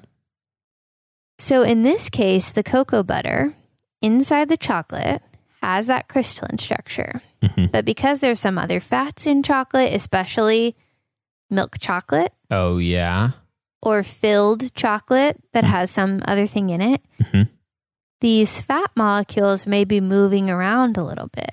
So 1.47 1.63
in 1.63 1.83
this 1.83 2.11
case, 2.11 2.51
the 2.51 2.65
cocoa 2.65 3.05
butter 3.05 3.55
inside 4.03 4.49
the 4.49 4.57
chocolate 4.57 5.23
has 5.63 5.87
that 5.87 6.09
crystalline 6.09 6.59
structure. 6.59 7.21
hmm 7.41 7.67
But 7.71 7.85
because 7.85 8.19
there's 8.19 8.41
some 8.41 8.59
other 8.59 8.81
fats 8.81 9.27
in 9.29 9.45
chocolate, 9.45 9.95
especially 9.95 10.75
milk 11.49 11.79
chocolate 11.79 12.33
Oh 12.51 12.79
yeah. 12.79 13.31
or 13.81 14.03
filled 14.03 14.75
chocolate 14.75 15.37
that 15.53 15.63
has 15.63 15.89
some 15.93 16.21
other 16.27 16.49
thing 16.49 16.71
in 16.71 16.81
it, 16.81 17.01
Mhm. 17.23 17.49
these 18.21 18.61
fat 18.61 18.91
molecules 18.97 19.69
may 19.69 19.85
be 19.85 20.01
moving 20.01 20.51
around 20.51 20.97
a 20.97 21.05
little 21.05 21.29
bit. 21.29 21.53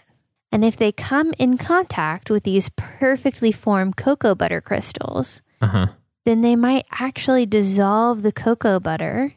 And 0.52 0.66
if 0.66 0.76
they 0.76 0.92
come 0.92 1.34
in 1.38 1.58
contact 1.60 2.32
with 2.32 2.44
these 2.44 2.70
perfectly 2.76 3.52
formed 3.52 3.96
cocoa 3.96 4.34
butter 4.34 4.60
crystals, 4.62 5.44
Uh 5.62 5.68
huh. 5.68 5.88
then 6.26 6.42
they 6.42 6.56
might 6.56 6.86
actually 7.00 7.46
dissolve 7.46 8.24
the 8.24 8.32
cocoa 8.32 8.80
butter 8.80 9.34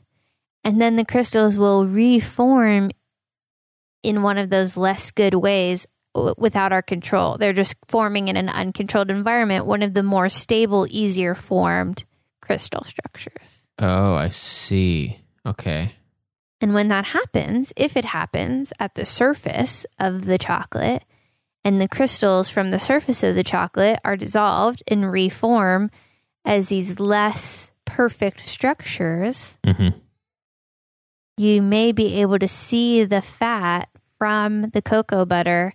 and 0.66 0.80
then 0.80 0.96
the 0.96 1.04
crystals 1.04 1.56
will 1.56 1.86
reform 1.86 2.90
in 4.02 4.24
one 4.24 4.36
of 4.36 4.50
those 4.50 4.76
less 4.76 5.12
good 5.12 5.34
ways 5.34 5.86
w- 6.12 6.34
without 6.36 6.72
our 6.72 6.82
control. 6.82 7.38
They're 7.38 7.52
just 7.52 7.76
forming 7.86 8.26
in 8.26 8.36
an 8.36 8.48
uncontrolled 8.48 9.08
environment, 9.08 9.64
one 9.64 9.84
of 9.84 9.94
the 9.94 10.02
more 10.02 10.28
stable, 10.28 10.84
easier 10.90 11.36
formed 11.36 12.04
crystal 12.42 12.82
structures. 12.82 13.68
Oh, 13.78 14.14
I 14.16 14.28
see. 14.30 15.20
Okay. 15.46 15.92
And 16.60 16.74
when 16.74 16.88
that 16.88 17.04
happens, 17.04 17.72
if 17.76 17.96
it 17.96 18.06
happens 18.06 18.72
at 18.80 18.96
the 18.96 19.06
surface 19.06 19.86
of 20.00 20.26
the 20.26 20.36
chocolate, 20.36 21.04
and 21.64 21.80
the 21.80 21.86
crystals 21.88 22.48
from 22.48 22.72
the 22.72 22.80
surface 22.80 23.22
of 23.22 23.36
the 23.36 23.44
chocolate 23.44 24.00
are 24.04 24.16
dissolved 24.16 24.82
and 24.88 25.12
reform 25.12 25.92
as 26.44 26.70
these 26.70 26.98
less 26.98 27.70
perfect 27.84 28.40
structures, 28.48 29.58
hmm 29.64 29.90
you 31.36 31.62
may 31.62 31.92
be 31.92 32.20
able 32.20 32.38
to 32.38 32.48
see 32.48 33.04
the 33.04 33.22
fat 33.22 33.88
from 34.18 34.70
the 34.70 34.82
cocoa 34.82 35.24
butter 35.24 35.74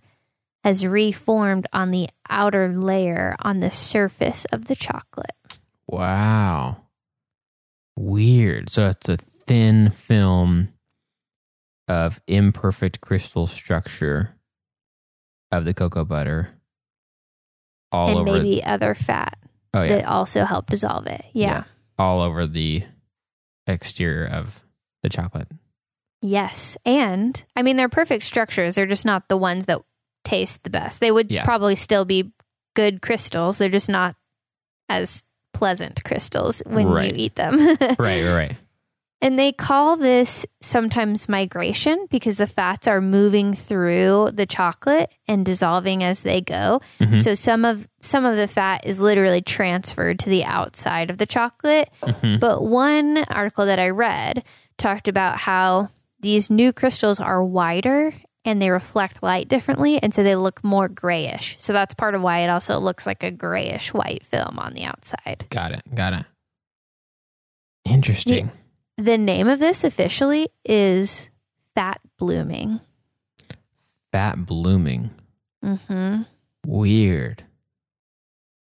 has 0.63 0.85
reformed 0.85 1.67
on 1.73 1.91
the 1.91 2.09
outer 2.29 2.69
layer 2.69 3.35
on 3.41 3.59
the 3.59 3.71
surface 3.71 4.45
of 4.45 4.65
the 4.65 4.75
chocolate. 4.75 5.59
Wow. 5.87 6.77
Weird. 7.95 8.69
So 8.69 8.87
it's 8.87 9.09
a 9.09 9.17
thin 9.17 9.89
film 9.89 10.69
of 11.87 12.21
imperfect 12.27 13.01
crystal 13.01 13.47
structure 13.47 14.35
of 15.51 15.65
the 15.65 15.73
cocoa 15.73 16.05
butter 16.05 16.49
all 17.91 18.09
and 18.09 18.19
over 18.19 18.31
maybe 18.31 18.63
other 18.63 18.95
fat 18.95 19.37
oh 19.73 19.81
yeah, 19.81 19.97
that 19.97 20.05
also 20.05 20.45
help 20.45 20.67
dissolve 20.67 21.07
it. 21.07 21.25
yeah. 21.33 21.63
all 21.99 22.21
over 22.21 22.47
the 22.47 22.83
exterior 23.67 24.25
of 24.25 24.63
the 25.03 25.09
chocolate. 25.09 25.47
Yes. 26.21 26.77
And 26.85 27.43
I 27.55 27.61
mean, 27.63 27.77
they're 27.77 27.89
perfect 27.89 28.23
structures. 28.23 28.75
They're 28.75 28.85
just 28.85 29.05
not 29.05 29.27
the 29.27 29.37
ones 29.37 29.65
that 29.65 29.81
taste 30.23 30.63
the 30.63 30.69
best. 30.69 30.99
They 30.99 31.11
would 31.11 31.31
Yeah. 31.31 31.43
probably 31.43 31.75
still 31.75 32.05
be 32.05 32.31
good 32.75 33.01
crystals. 33.01 33.57
They're 33.57 33.69
just 33.69 33.89
not 33.89 34.15
as 34.87 35.23
pleasant 35.53 36.03
crystals 36.03 36.61
when 36.65 36.87
Right. 36.89 37.13
you 37.15 37.25
eat 37.25 37.35
them. 37.35 37.57
Right, 37.79 37.97
right, 37.99 38.33
right. 38.33 38.55
and 39.21 39.37
they 39.37 39.51
call 39.51 39.97
this 39.97 40.45
sometimes 40.61 41.27
migration 41.29 42.07
because 42.09 42.37
the 42.37 42.47
fats 42.47 42.87
are 42.87 43.01
moving 43.01 43.53
through 43.53 44.29
the 44.33 44.45
chocolate 44.45 45.11
and 45.27 45.45
dissolving 45.45 46.03
as 46.03 46.21
they 46.23 46.41
go. 46.41 46.81
Mhm. 46.99 47.19
So 47.19 47.35
some 47.35 47.65
of 47.65 47.87
some 47.99 48.25
of 48.25 48.35
the 48.37 48.47
fat 48.47 48.85
is 48.85 48.99
literally 48.99 49.41
transferred 49.41 50.19
to 50.19 50.29
the 50.29 50.43
outside 50.43 51.09
of 51.09 51.17
the 51.17 51.25
chocolate. 51.27 51.89
Mhm. 52.03 52.39
But 52.39 52.63
one 52.63 53.17
article 53.29 53.65
that 53.65 53.79
I 53.79 53.89
read 53.89 54.43
talked 54.81 55.07
about 55.07 55.37
how 55.39 55.89
these 56.19 56.49
new 56.49 56.73
crystals 56.73 57.19
are 57.19 57.43
wider 57.43 58.13
and 58.43 58.61
they 58.61 58.69
reflect 58.69 59.21
light 59.23 59.47
differently. 59.47 60.01
And 60.01 60.13
so 60.13 60.23
they 60.23 60.35
look 60.35 60.63
more 60.63 60.87
grayish. 60.87 61.55
So 61.59 61.73
that's 61.73 61.93
part 61.93 62.15
of 62.15 62.21
why 62.21 62.39
it 62.39 62.49
also 62.49 62.79
looks 62.79 63.05
like 63.05 63.23
a 63.23 63.31
grayish 63.31 63.93
white 63.93 64.25
film 64.25 64.57
on 64.59 64.73
the 64.73 64.83
outside. 64.83 65.45
Got 65.49 65.71
it. 65.73 65.83
Got 65.93 66.13
it. 66.13 66.25
Interesting. 67.85 68.51
The 68.97 69.17
name 69.17 69.47
of 69.47 69.59
this 69.59 69.83
officially 69.83 70.49
is 70.65 71.29
fat 71.73 71.99
blooming. 72.17 72.79
Fat 74.11 74.45
blooming. 74.45 75.11
hmm 75.63 76.21
Weird. 76.65 77.43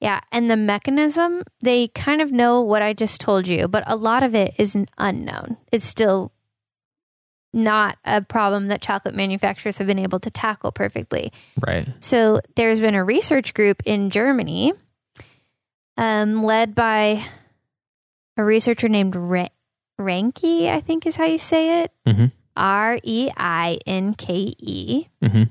Yeah. 0.06 0.20
And 0.32 0.52
the 0.52 0.56
mechanism, 0.56 1.42
they 1.62 1.88
kind 1.88 2.22
of 2.22 2.32
know 2.32 2.62
what 2.62 2.84
I 2.84 2.94
just 2.94 3.20
told 3.20 3.48
you, 3.48 3.68
but 3.68 3.84
a 3.88 3.96
lot 3.96 4.22
of 4.22 4.36
it 4.36 4.54
is 4.60 4.78
unknown. 5.00 5.58
It's 5.72 5.84
still 5.84 6.32
not 7.52 7.98
a 8.06 8.22
problem 8.22 8.68
that 8.68 8.84
chocolate 8.84 9.16
manufacturers 9.16 9.80
have 9.80 9.88
been 9.88 9.98
able 9.98 10.20
to 10.20 10.30
tackle 10.30 10.72
perfectly. 10.72 11.34
Right. 11.66 11.88
So 12.02 12.40
there's 12.56 12.80
been 12.80 12.94
a 12.94 13.04
research 13.04 13.56
group 13.56 13.82
in 13.84 14.12
Germany, 14.12 14.74
um, 15.98 16.44
led 16.44 16.76
by 16.76 17.26
a 18.38 18.44
researcher 18.44 18.88
named 18.88 19.16
Re- 19.16 19.50
Reinke, 20.00 20.70
I 20.70 20.82
think 20.82 21.08
is 21.08 21.16
how 21.16 21.26
you 21.26 21.40
say 21.40 21.82
it. 21.82 21.92
Mhm. 22.06 22.32
R 22.56 23.00
E 23.02 23.32
I 23.36 23.80
N 23.88 24.14
K 24.14 24.54
E. 24.60 25.08
Mm-hmm. 25.24 25.44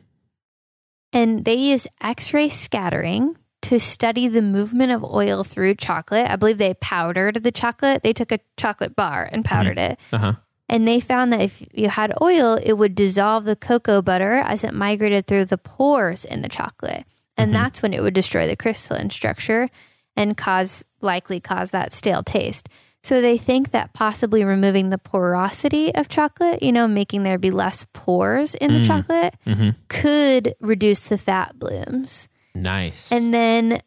And 1.12 1.44
they 1.44 1.54
use 1.54 1.88
X 2.00 2.32
ray 2.32 2.49
scattering 2.49 3.37
to 3.64 3.78
study 3.80 4.28
the 4.28 4.42
movement 4.42 4.92
of 4.92 5.04
oil 5.04 5.44
through 5.44 5.75
chocolate. 5.76 6.30
I 6.30 6.37
believe 6.37 6.59
they 6.59 6.75
powdered 6.75 7.42
the 7.42 7.52
chocolate. 7.52 8.02
They 8.02 8.12
took 8.12 8.33
a 8.33 8.40
chocolate 8.56 8.94
bar 8.97 9.28
and 9.30 9.44
powdered 9.44 9.78
it. 9.78 9.99
Uh 10.12 10.18
huh. 10.18 10.33
And 10.68 10.88
they 10.88 10.99
found 11.00 11.33
that 11.33 11.40
if 11.42 11.62
you 11.73 11.88
had 11.90 12.12
oil, 12.23 12.59
it 12.62 12.75
would 12.75 12.94
dissolve 12.94 13.44
the 13.44 13.54
cocoa 13.56 14.00
butter 14.02 14.35
as 14.35 14.64
it 14.64 14.73
migrated 14.75 15.26
through 15.26 15.44
the 15.47 15.59
pores 15.59 16.25
in 16.25 16.40
the 16.40 16.49
chocolate. 16.49 17.04
And 17.37 17.52
that's 17.54 17.83
when 17.83 17.92
it 17.92 18.00
would 18.02 18.14
destroy 18.14 18.47
the 18.47 18.56
crystalline 18.56 19.11
structure 19.11 19.68
and 20.16 20.37
cause, 20.37 20.85
likely 21.00 21.40
cause 21.40 21.71
that 21.73 21.92
stale 21.92 22.23
taste. 22.23 22.68
So 23.02 23.21
they 23.21 23.37
think 23.37 23.73
that 23.73 23.92
possibly 23.92 24.44
removing 24.44 24.88
the 24.88 24.97
porosity 24.99 25.94
of 25.94 26.09
chocolate, 26.09 26.62
you 26.62 26.73
know, 26.73 26.88
making 26.88 27.25
there 27.25 27.37
be 27.38 27.50
less 27.50 27.85
pores 27.92 28.54
in 28.54 28.73
the 28.73 28.80
Mm. 28.80 28.87
chocolate, 28.87 29.35
Mm-hmm. 29.47 29.71
could 29.88 30.54
reduce 30.61 31.04
the 31.09 31.18
fat 31.18 31.59
blooms. 31.59 32.28
Nice. 32.54 33.11
And 33.11 33.34
then 33.34 33.80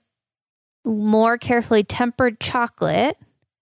more 0.85 1.37
carefully 1.37 1.83
tempered 1.83 2.39
chocolate 2.39 3.17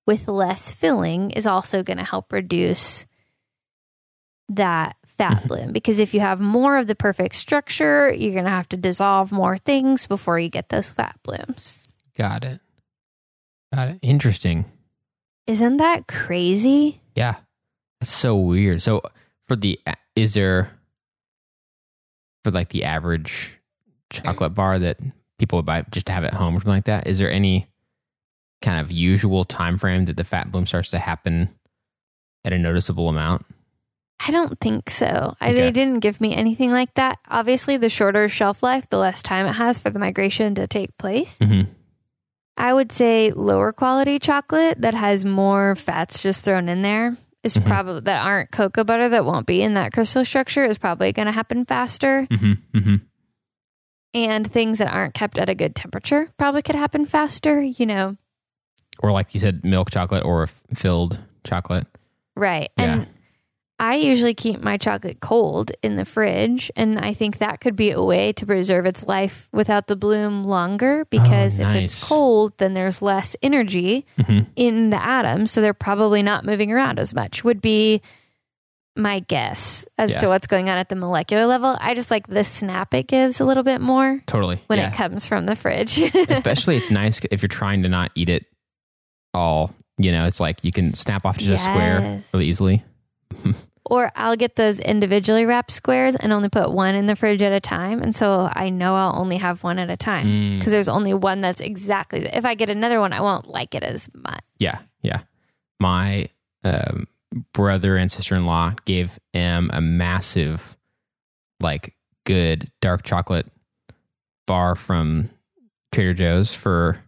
with 0.05 0.27
less 0.27 0.71
filling 0.71 1.31
is 1.31 1.47
also 1.47 1.83
going 1.83 1.97
to 1.97 2.03
help 2.03 2.31
reduce 2.31 3.05
that 4.49 4.95
fat 5.05 5.37
mm-hmm. 5.37 5.47
bloom 5.47 5.71
because 5.71 5.99
if 5.99 6.13
you 6.13 6.19
have 6.19 6.39
more 6.39 6.77
of 6.77 6.87
the 6.87 6.95
perfect 6.95 7.35
structure, 7.35 8.13
you're 8.13 8.33
going 8.33 8.45
to 8.45 8.49
have 8.51 8.69
to 8.69 8.77
dissolve 8.77 9.31
more 9.31 9.57
things 9.57 10.05
before 10.05 10.37
you 10.37 10.49
get 10.49 10.69
those 10.69 10.89
fat 10.89 11.17
blooms. 11.23 11.87
got 12.15 12.43
it. 12.43 12.59
Got 13.73 13.89
it. 13.89 13.99
Interesting. 14.01 14.65
Isn't 15.47 15.77
that 15.77 16.07
crazy? 16.07 17.01
Yeah. 17.15 17.35
That's 17.99 18.11
so 18.11 18.35
weird. 18.35 18.81
So 18.81 19.01
for 19.47 19.55
the 19.55 19.79
is 20.15 20.33
there 20.33 20.71
for 22.43 22.51
like 22.51 22.69
the 22.69 22.83
average 22.83 23.54
chocolate 24.11 24.53
bar 24.53 24.79
that 24.79 24.99
people 25.39 25.57
would 25.57 25.65
buy 25.65 25.83
just 25.91 26.05
to 26.07 26.13
have 26.13 26.23
at 26.23 26.33
home 26.33 26.55
or 26.55 26.59
something 26.59 26.71
like 26.73 26.85
that, 26.85 27.07
is 27.07 27.19
there 27.19 27.31
any 27.31 27.67
kind 28.61 28.79
of 28.79 28.91
usual 28.91 29.45
time 29.45 29.77
frame 29.77 30.05
that 30.05 30.17
the 30.17 30.23
fat 30.23 30.51
bloom 30.51 30.65
starts 30.65 30.89
to 30.91 30.99
happen 30.99 31.49
at 32.43 32.53
a 32.53 32.57
noticeable 32.57 33.09
amount? 33.09 33.45
I 34.25 34.31
don't 34.31 34.57
think 34.61 34.89
so. 34.89 35.35
I, 35.41 35.51
they 35.51 35.71
didn't 35.71 35.99
give 35.99 36.21
me 36.21 36.33
anything 36.33 36.71
like 36.71 36.93
that. 36.93 37.19
Obviously, 37.27 37.75
the 37.75 37.89
shorter 37.89 38.29
shelf 38.29 38.63
life, 38.63 38.89
the 38.89 38.97
less 38.97 39.21
time 39.21 39.45
it 39.45 39.53
has 39.53 39.77
for 39.77 39.89
the 39.89 39.99
migration 39.99 40.55
to 40.55 40.67
take 40.67 40.97
place. 40.97 41.37
Mm-hmm. 41.39 41.69
I 42.57 42.73
would 42.73 42.93
say 42.93 43.31
lower 43.31 43.73
quality 43.73 44.17
chocolate 44.19 44.81
that 44.81 44.93
has 44.93 45.25
more 45.25 45.75
fats 45.75 46.23
just 46.23 46.45
thrown 46.45 46.69
in 46.69 46.81
there 46.81 47.17
is 47.43 47.57
Mhm. 47.57 47.65
probably 47.65 47.99
that 48.01 48.25
aren't 48.25 48.51
cocoa 48.51 48.85
butter 48.85 49.09
that 49.09 49.25
won't 49.25 49.45
be 49.45 49.61
in 49.61 49.73
that 49.73 49.91
crystal 49.91 50.23
structure 50.23 50.63
is 50.63 50.77
probably 50.77 51.11
going 51.11 51.25
to 51.25 51.33
happen 51.33 51.65
faster. 51.65 52.25
Mm-hmm. 52.31 52.95
And 54.15 54.49
things 54.49 54.77
that 54.79 54.87
aren't 54.91 55.13
kept 55.13 55.37
at 55.37 55.49
a 55.49 55.55
good 55.55 55.75
temperature 55.75 56.31
probably 56.37 56.61
could 56.61 56.75
happen 56.75 57.05
faster, 57.05 57.61
you 57.61 57.85
know. 57.85 58.15
Or 58.99 59.11
like 59.11 59.33
you 59.33 59.41
said, 59.41 59.63
milk 59.65 59.91
chocolate 59.91 60.23
or 60.23 60.43
f- 60.43 60.63
filled 60.73 61.19
chocolate. 61.43 61.85
Right. 62.35 62.69
Yeah. 62.77 62.83
And 62.85 63.07
I 63.77 63.95
usually 63.95 64.33
keep 64.33 64.61
my 64.63 64.77
chocolate 64.77 65.19
cold 65.19 65.73
in 65.83 65.97
the 65.97 66.05
fridge. 66.05 66.71
And 66.77 66.97
I 66.97 67.11
think 67.11 67.39
that 67.39 67.59
could 67.59 67.75
be 67.75 67.91
a 67.91 68.01
way 68.01 68.31
to 68.33 68.45
preserve 68.45 68.85
its 68.85 69.05
life 69.05 69.49
without 69.51 69.87
the 69.87 69.97
bloom 69.97 70.45
longer 70.45 71.03
because 71.09 71.59
if 71.59 71.67
nice. 71.67 71.83
it's 71.93 72.07
cold, 72.07 72.53
then 72.57 72.71
there's 72.71 73.01
less 73.01 73.35
energy 73.43 74.05
Mm-hmm. 74.17 74.49
in 74.55 74.91
the 74.91 75.05
atoms. 75.05 75.51
So 75.51 75.59
they're 75.59 75.73
probably 75.73 76.23
not 76.23 76.45
moving 76.45 76.71
around 76.71 76.99
as 76.99 77.13
much, 77.13 77.43
would 77.43 77.61
be 77.61 78.01
my 78.95 79.19
guess 79.19 79.85
as 79.97 80.11
Yeah. 80.11 80.19
to 80.19 80.27
what's 80.29 80.47
going 80.47 80.69
on 80.69 80.77
at 80.77 80.89
the 80.89 80.95
molecular 80.95 81.45
level. 81.45 81.77
I 81.81 81.93
just 81.93 82.09
like 82.11 82.27
the 82.27 82.43
snap 82.43 82.93
it 82.93 83.07
gives 83.07 83.39
a 83.39 83.45
little 83.45 83.63
bit 83.63 83.81
more 83.81 84.21
Totally. 84.25 84.59
when 84.67 84.79
yeah. 84.79 84.89
it 84.89 84.95
comes 84.95 85.25
from 85.25 85.45
the 85.45 85.55
fridge. 85.55 85.97
Especially 86.29 86.77
it's 86.77 86.89
nice 86.91 87.19
if 87.31 87.41
you're 87.41 87.47
trying 87.47 87.83
to 87.83 87.89
not 87.89 88.11
eat 88.15 88.29
it 88.29 88.45
all. 89.33 89.71
You 89.97 90.11
know, 90.11 90.25
it's 90.25 90.39
like 90.39 90.63
you 90.63 90.71
can 90.71 90.93
snap 90.93 91.25
off 91.25 91.37
just 91.37 91.49
a 91.51 91.57
square 91.57 92.21
really 92.33 92.45
easily. 92.47 92.83
Or 93.87 94.11
I'll 94.15 94.35
get 94.35 94.55
those 94.55 94.79
individually 94.79 95.45
wrapped 95.45 95.69
squares 95.69 96.15
and 96.15 96.33
only 96.33 96.49
put 96.49 96.71
one 96.71 96.95
in 96.95 97.05
the 97.05 97.15
fridge 97.15 97.43
at 97.43 97.51
a 97.51 97.59
time. 97.59 98.01
And 98.01 98.15
so 98.15 98.49
I 98.51 98.69
know 98.71 98.95
I'll 98.95 99.15
only 99.15 99.37
have 99.37 99.63
one 99.63 99.77
at 99.77 99.91
a 99.91 99.95
time 99.95 100.25
Mm, 100.25 100.57
because 100.57 100.71
there's 100.73 100.89
only 100.89 101.13
one 101.13 101.39
that's 101.41 101.61
exactly. 101.61 102.25
If 102.25 102.45
I 102.45 102.55
get 102.55 102.71
another 102.71 102.99
one, 102.99 103.13
I 103.13 103.21
won't 103.21 103.47
like 103.47 103.75
it 103.75 103.83
as 103.83 104.09
much. 104.15 104.39
yeah, 104.57 104.79
yeah. 105.03 105.19
My 105.79 106.27
um, 106.63 107.05
brother 107.53 107.97
and 107.97 108.11
sister 108.11 108.35
in 108.35 108.45
law 108.45 108.73
gave 108.85 109.19
Em 109.33 109.69
a 109.73 109.81
massive, 109.81 110.75
like, 111.59 111.95
good 112.25 112.71
dark 112.81 113.03
chocolate 113.03 113.47
bar 114.47 114.75
from 114.75 115.29
Trader 115.91 116.13
Joe's 116.13 116.53
for 116.55 116.99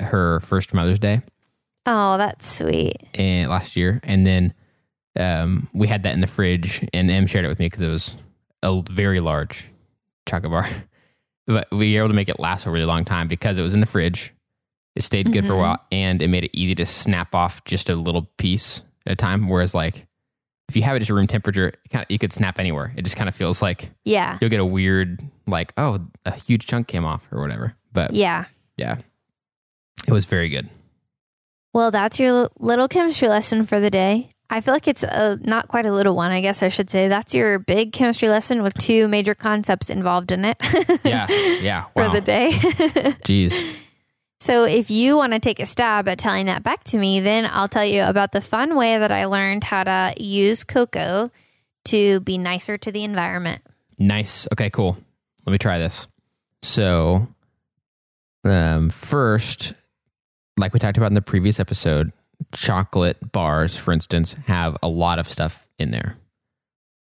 her 0.00 0.40
first 0.40 0.74
Mother's 0.74 0.98
Day. 0.98 1.22
Oh, 1.86 2.18
that's 2.18 2.46
sweet. 2.46 2.96
and 3.14 3.48
last 3.50 3.74
year, 3.76 4.00
and 4.02 4.26
then 4.26 4.52
um, 5.18 5.68
we 5.72 5.86
had 5.88 6.02
that 6.02 6.12
in 6.14 6.20
the 6.20 6.26
fridge, 6.26 6.86
and 6.92 7.10
Em 7.10 7.26
shared 7.26 7.44
it 7.44 7.48
with 7.48 7.58
me 7.58 7.66
because 7.66 7.80
it 7.80 7.88
was 7.88 8.16
a 8.62 8.82
very 8.90 9.20
large 9.20 9.66
chocolate 10.26 10.52
bar. 10.52 10.68
But 11.46 11.66
we 11.72 11.94
were 11.94 12.00
able 12.00 12.08
to 12.08 12.14
make 12.14 12.28
it 12.28 12.38
last 12.38 12.66
a 12.66 12.70
really 12.70 12.84
long 12.84 13.06
time 13.06 13.26
because 13.26 13.56
it 13.56 13.62
was 13.62 13.72
in 13.72 13.80
the 13.80 13.86
fridge. 13.86 14.34
It 14.94 15.02
stayed 15.02 15.32
good 15.32 15.46
for 15.46 15.54
a 15.54 15.56
Mhm. 15.56 15.60
while, 15.60 15.82
and 15.90 16.20
it 16.20 16.28
made 16.28 16.44
it 16.44 16.50
easy 16.52 16.74
to 16.74 16.84
snap 16.84 17.34
off 17.34 17.64
just 17.64 17.88
a 17.88 17.94
little 17.94 18.28
piece 18.36 18.82
at 19.08 19.12
a 19.12 19.16
time. 19.16 19.48
Whereas, 19.48 19.74
like, 19.74 20.06
if 20.68 20.76
you 20.76 20.82
have 20.82 20.94
it 20.96 21.02
at 21.02 21.08
your 21.08 21.16
room 21.16 21.26
temperature, 21.26 21.68
it 21.68 21.78
kind 21.90 22.04
of, 22.04 22.10
you 22.10 22.18
could 22.18 22.32
snap 22.32 22.58
anywhere. 22.58 22.92
It 22.96 23.02
just 23.02 23.16
kind 23.16 23.28
of 23.28 23.34
feels 23.34 23.60
like 23.62 23.90
Yeah. 24.04 24.38
you'll 24.40 24.50
get 24.50 24.60
a 24.60 24.64
weird, 24.66 25.20
like, 25.46 25.72
oh, 25.78 25.98
a 26.26 26.34
huge 26.38 26.66
chunk 26.66 26.86
came 26.88 27.04
off 27.04 27.26
or 27.32 27.40
whatever. 27.40 27.74
But 27.92 28.12
Yeah. 28.12 28.44
yeah, 28.76 28.98
it 30.06 30.12
was 30.12 30.26
very 30.26 30.48
good. 30.50 30.68
Well, 31.72 31.90
that's 31.90 32.20
your 32.20 32.48
little 32.58 32.86
chemistry 32.88 33.28
lesson 33.28 33.64
for 33.64 33.80
the 33.80 33.90
day. 33.90 34.28
I 34.50 34.60
feel 34.62 34.72
like 34.72 34.88
it's 34.88 35.02
a, 35.02 35.38
not 35.42 35.68
quite 35.68 35.84
a 35.84 35.92
little 35.92 36.14
one, 36.16 36.32
I 36.32 36.40
guess 36.40 36.62
I 36.62 36.68
should 36.68 36.88
say. 36.88 37.08
That's 37.08 37.34
your 37.34 37.58
big 37.58 37.92
chemistry 37.92 38.28
lesson 38.30 38.62
with 38.62 38.72
two 38.74 39.06
major 39.08 39.34
concepts 39.34 39.90
involved 39.90 40.32
in 40.32 40.44
it. 40.44 40.56
Yeah, 41.04 41.26
yeah. 41.60 41.84
for 41.94 42.08
the 42.08 42.20
day. 42.20 42.50
Jeez. 43.24 43.76
So, 44.40 44.64
if 44.64 44.90
you 44.90 45.16
want 45.16 45.32
to 45.32 45.40
take 45.40 45.58
a 45.58 45.66
stab 45.66 46.06
at 46.06 46.18
telling 46.18 46.46
that 46.46 46.62
back 46.62 46.84
to 46.84 46.98
me, 46.98 47.18
then 47.18 47.48
I'll 47.50 47.68
tell 47.68 47.84
you 47.84 48.04
about 48.04 48.30
the 48.30 48.40
fun 48.40 48.76
way 48.76 48.96
that 48.96 49.10
I 49.10 49.24
learned 49.24 49.64
how 49.64 49.82
to 49.84 50.14
use 50.16 50.62
cocoa 50.62 51.30
to 51.86 52.20
be 52.20 52.38
nicer 52.38 52.78
to 52.78 52.92
the 52.92 53.02
environment. 53.02 53.62
Nice. 53.98 54.46
Okay, 54.52 54.70
cool. 54.70 54.96
Let 55.44 55.52
me 55.52 55.58
try 55.58 55.78
this. 55.78 56.06
So, 56.62 57.26
um, 58.44 58.90
first, 58.90 59.72
like 60.56 60.72
we 60.72 60.78
talked 60.78 60.98
about 60.98 61.08
in 61.08 61.14
the 61.14 61.22
previous 61.22 61.58
episode, 61.58 62.12
chocolate 62.54 63.32
bars, 63.32 63.76
for 63.76 63.92
instance, 63.92 64.34
have 64.46 64.76
a 64.82 64.88
lot 64.88 65.18
of 65.18 65.28
stuff 65.28 65.66
in 65.78 65.90
there. 65.90 66.16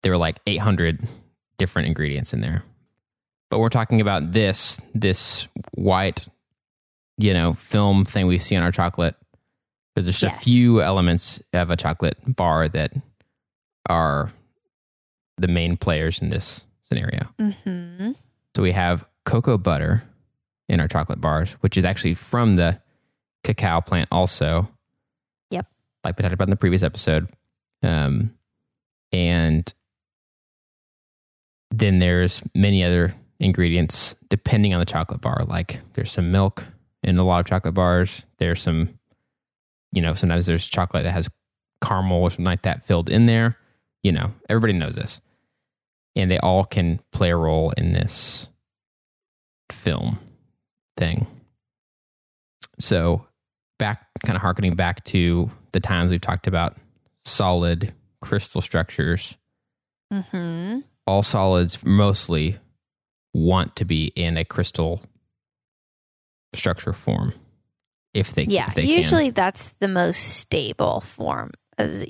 There 0.03 0.13
are 0.13 0.17
like 0.17 0.39
800 0.47 1.07
different 1.59 1.89
ingredients 1.89 2.33
in 2.33 2.41
there. 2.41 2.63
But 3.51 3.59
we're 3.59 3.69
talking 3.69 4.01
about 4.01 4.33
this, 4.33 4.81
this 4.95 5.49
white, 5.73 6.27
you 7.19 7.33
know, 7.33 7.55
film 7.55 8.05
thing 8.05 8.27
we 8.27 8.39
see 8.39 8.57
on 8.57 8.63
our 8.63 8.73
chocolate. 8.73 9.15
There's 9.95 10.07
just 10.07 10.23
a 10.23 10.31
few 10.31 10.83
elements 10.83 11.43
of 11.55 11.71
a 11.71 11.77
chocolate 11.77 12.19
bar 12.27 12.69
that 12.69 12.93
are 13.89 14.31
the 15.39 15.49
main 15.49 15.77
players 15.77 16.21
in 16.21 16.29
this 16.29 16.67
scenario. 16.83 17.21
Mm-hmm. 17.39 18.13
So 18.55 18.63
we 18.63 18.73
have 18.73 19.07
cocoa 19.25 19.57
butter 19.57 20.03
in 20.69 20.81
our 20.81 20.89
chocolate 20.89 21.21
bars, 21.21 21.53
which 21.61 21.77
is 21.77 21.85
actually 21.85 22.15
from 22.15 22.53
the 22.53 22.81
cacao 23.43 23.81
plant 23.81 24.09
also. 24.13 24.69
Yep. 25.51 25.67
Like 26.05 26.19
we 26.19 26.23
talked 26.23 26.35
about 26.35 26.49
in 26.49 26.51
the 26.51 26.57
previous 26.57 26.83
episode. 26.83 27.29
Um, 27.83 28.35
and 29.13 29.73
then 31.71 31.99
there's 31.99 32.43
many 32.55 32.85
other 32.85 33.15
ingredients 33.39 34.15
depending 34.29 34.75
on 34.75 34.81
the 34.81 34.87
chocolate 34.87 35.21
bar. 35.21 35.45
Like 35.47 35.81
there's 35.95 36.13
some 36.13 36.31
milk 36.31 36.67
in 37.07 37.17
a 37.19 37.25
lot 37.25 37.41
of 37.41 37.47
chocolate 37.47 37.75
bars. 37.75 38.27
There's 38.39 38.61
some, 38.61 38.99
you 39.93 40.03
know, 40.03 40.13
sometimes 40.15 40.45
there's 40.47 40.69
chocolate 40.69 41.05
that 41.05 41.13
has 41.13 41.31
caramel 41.83 42.23
or 42.23 42.31
something 42.31 42.45
like 42.45 42.63
that 42.63 42.85
filled 42.85 43.09
in 43.09 43.27
there. 43.27 43.57
You 44.03 44.13
know, 44.13 44.33
everybody 44.49 44.75
knows 44.75 44.97
this. 44.97 45.21
And 46.15 46.31
they 46.31 46.39
all 46.39 46.65
can 46.65 47.01
play 47.13 47.31
a 47.31 47.37
role 47.37 47.73
in 47.77 47.93
this 47.93 48.49
film 49.71 50.19
thing. 50.97 51.27
So, 52.79 53.27
back 53.79 54.07
kind 54.25 54.37
of 54.37 54.43
harkening 54.43 54.75
back 54.75 55.05
to 55.05 55.51
the 55.73 55.81
times 55.81 56.11
we've 56.11 56.21
talked 56.21 56.47
about 56.47 56.77
solid 57.25 57.95
crystal 58.21 58.61
structures 58.61 59.37
Mm-hmm. 60.13 60.81
all 61.05 61.25
solids 61.25 61.85
mostly 61.85 62.59
want 63.35 63.75
to 63.75 63.85
be 63.85 64.13
in 64.15 64.37
a 64.37 64.45
crystal 64.45 65.03
structure 66.57 66.93
form 66.93 67.33
if 68.15 68.33
they 68.35 68.45
Yeah. 68.45 68.67
if 68.69 68.75
they 68.75 68.83
Usually 68.85 69.31
that's 69.31 69.71
the 69.81 69.89
most 69.89 70.19
stable 70.39 71.01
form 71.01 71.51
as, 71.79 72.05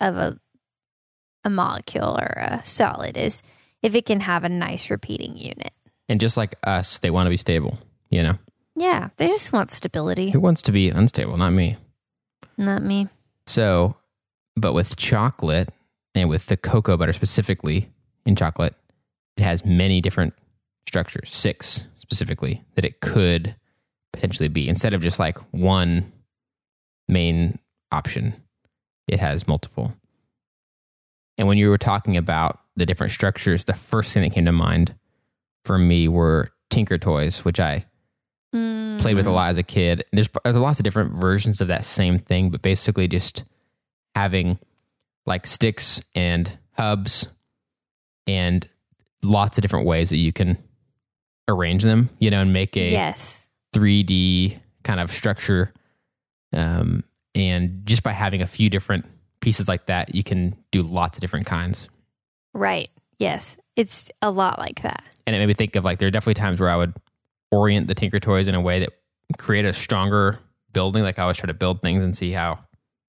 of 0.00 0.16
a 0.16 0.38
a 1.44 1.50
molecule 1.50 2.18
or 2.18 2.26
a 2.36 2.60
solid 2.64 3.16
is 3.16 3.40
if 3.82 3.94
it 3.94 4.04
can 4.04 4.20
have 4.20 4.42
a 4.44 4.48
nice 4.48 4.90
repeating 4.90 5.36
unit. 5.36 5.72
and 6.08 6.20
just 6.20 6.36
like 6.36 6.54
us 6.64 6.98
they 6.98 7.10
want 7.10 7.26
to 7.26 7.30
be 7.30 7.36
stable 7.36 7.78
you 8.10 8.22
know 8.22 8.36
Yeah, 8.74 9.08
they 9.16 9.28
just 9.28 9.52
want 9.52 9.70
stability. 9.70 10.30
who 10.30 10.40
wants 10.40 10.62
to 10.62 10.72
be 10.72 10.90
unstable 10.90 11.36
not 11.36 11.52
me 11.52 11.76
Not 12.58 12.82
me. 12.82 13.08
so 13.46 13.96
but 14.56 14.72
with 14.72 14.96
chocolate 14.96 15.68
and 16.14 16.28
with 16.28 16.46
the 16.46 16.56
cocoa 16.56 16.96
butter 16.96 17.12
specifically 17.12 17.88
in 18.24 18.34
chocolate 18.36 18.74
it 19.36 19.42
has 19.44 19.64
many 19.64 20.00
different 20.00 20.34
structures 20.88 21.30
six 21.32 21.84
specifically 21.96 22.64
that 22.74 22.84
it 22.84 23.00
could 23.00 23.54
potentially 24.16 24.48
be 24.48 24.68
instead 24.68 24.92
of 24.92 25.00
just 25.02 25.18
like 25.18 25.38
one 25.52 26.10
main 27.08 27.58
option 27.92 28.34
it 29.08 29.20
has 29.20 29.46
multiple 29.46 29.94
and 31.38 31.46
when 31.46 31.56
you 31.58 31.68
were 31.68 31.78
talking 31.78 32.16
about 32.16 32.60
the 32.76 32.84
different 32.86 33.12
structures 33.12 33.64
the 33.64 33.72
first 33.74 34.12
thing 34.12 34.22
that 34.22 34.32
came 34.34 34.44
to 34.44 34.52
mind 34.52 34.94
for 35.64 35.78
me 35.78 36.08
were 36.08 36.50
tinker 36.70 36.98
toys 36.98 37.44
which 37.44 37.60
i 37.60 37.84
played 38.52 39.14
with 39.16 39.26
a 39.26 39.30
Mm. 39.30 39.34
lot 39.34 39.50
as 39.50 39.58
a 39.58 39.62
kid. 39.62 40.04
There's 40.12 40.28
there's 40.42 40.56
lots 40.56 40.80
of 40.80 40.84
different 40.84 41.12
versions 41.12 41.60
of 41.60 41.68
that 41.68 41.84
same 41.84 42.18
thing, 42.18 42.48
but 42.48 42.62
basically 42.62 43.06
just 43.06 43.44
having 44.14 44.58
like 45.26 45.46
sticks 45.46 46.00
and 46.14 46.58
hubs 46.72 47.26
and 48.26 48.66
lots 49.22 49.58
of 49.58 49.62
different 49.62 49.86
ways 49.86 50.08
that 50.08 50.16
you 50.16 50.32
can 50.32 50.56
arrange 51.48 51.82
them, 51.82 52.08
you 52.18 52.30
know, 52.30 52.40
and 52.40 52.52
make 52.54 52.78
a 52.78 52.90
Yes. 52.90 53.45
3D 53.76 54.58
kind 54.84 55.00
of 55.00 55.12
structure. 55.12 55.72
Um, 56.52 57.04
and 57.34 57.82
just 57.84 58.02
by 58.02 58.12
having 58.12 58.40
a 58.40 58.46
few 58.46 58.70
different 58.70 59.04
pieces 59.40 59.68
like 59.68 59.86
that, 59.86 60.14
you 60.14 60.22
can 60.22 60.56
do 60.70 60.80
lots 60.82 61.18
of 61.18 61.20
different 61.20 61.44
kinds. 61.44 61.88
Right. 62.54 62.88
Yes. 63.18 63.58
It's 63.76 64.10
a 64.22 64.30
lot 64.30 64.58
like 64.58 64.80
that. 64.82 65.04
And 65.26 65.36
it 65.36 65.38
made 65.38 65.46
me 65.46 65.54
think 65.54 65.76
of 65.76 65.84
like 65.84 65.98
there 65.98 66.08
are 66.08 66.10
definitely 66.10 66.34
times 66.34 66.60
where 66.60 66.70
I 66.70 66.76
would 66.76 66.94
orient 67.50 67.88
the 67.88 67.94
Tinker 67.94 68.18
Toys 68.18 68.48
in 68.48 68.54
a 68.54 68.60
way 68.60 68.80
that 68.80 68.90
create 69.38 69.66
a 69.66 69.72
stronger 69.72 70.38
building. 70.72 71.02
Like 71.02 71.18
I 71.18 71.22
always 71.22 71.36
try 71.36 71.46
to 71.46 71.54
build 71.54 71.82
things 71.82 72.02
and 72.02 72.16
see 72.16 72.30
how 72.30 72.60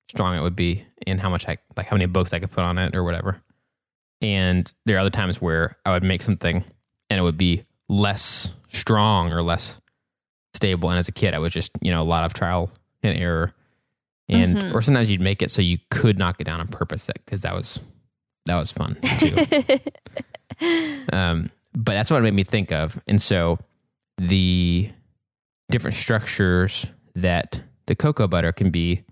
strong 0.10 0.36
it 0.36 0.42
would 0.42 0.56
be 0.56 0.86
and 1.06 1.20
how 1.22 1.30
much 1.30 1.48
I 1.48 1.58
like 1.78 1.88
how 1.88 1.96
many 1.96 2.06
books 2.08 2.34
I 2.34 2.40
could 2.40 2.52
put 2.52 2.64
on 2.64 2.78
it 2.78 2.96
or 2.96 3.04
whatever. 3.04 3.42
And 4.22 4.72
there 4.86 4.98
are 4.98 5.00
other 5.00 5.10
times 5.10 5.42
where 5.42 5.78
I 5.86 5.92
would 5.92 6.04
make 6.04 6.24
something 6.24 6.66
and 7.10 7.20
it 7.20 7.24
would 7.24 7.38
be 7.38 7.64
less 7.88 8.54
strong 8.70 9.32
or 9.32 9.42
less 9.42 9.80
stable. 10.58 10.90
And 10.90 11.00
as 11.00 11.08
a 11.08 11.12
kid, 11.14 11.34
I 11.34 11.40
was 11.40 11.54
just, 11.54 11.72
you 11.82 11.92
know, 11.92 12.02
a 12.02 12.04
lot 12.04 12.26
of 12.26 12.34
trial 12.34 12.70
and 13.04 13.18
error. 13.18 13.54
And 14.30 14.58
Mhm. 14.58 14.74
or 14.74 14.82
sometimes 14.82 15.10
you'd 15.10 15.22
make 15.22 15.42
it 15.42 15.50
so 15.52 15.62
you 15.62 15.78
could 15.90 16.18
knock 16.18 16.42
it 16.42 16.44
down 16.44 16.60
on 16.60 16.68
purpose 16.68 17.10
because 17.26 17.44
that 17.44 17.54
was 17.56 17.80
that 18.46 18.58
was 18.58 18.72
fun 18.72 18.98
too. 19.20 19.80
Um, 21.14 21.52
but 21.74 21.94
that's 21.94 22.10
what 22.10 22.18
it 22.18 22.24
made 22.24 22.34
me 22.34 22.44
think 22.44 22.72
of. 22.72 23.00
And 23.08 23.22
so 23.22 23.60
the 24.18 24.90
different 25.70 25.96
structures 25.96 26.88
that 27.16 27.62
the 27.86 27.96
cocoa 27.96 28.28
butter 28.28 28.52
can 28.52 28.72
be 28.72 29.04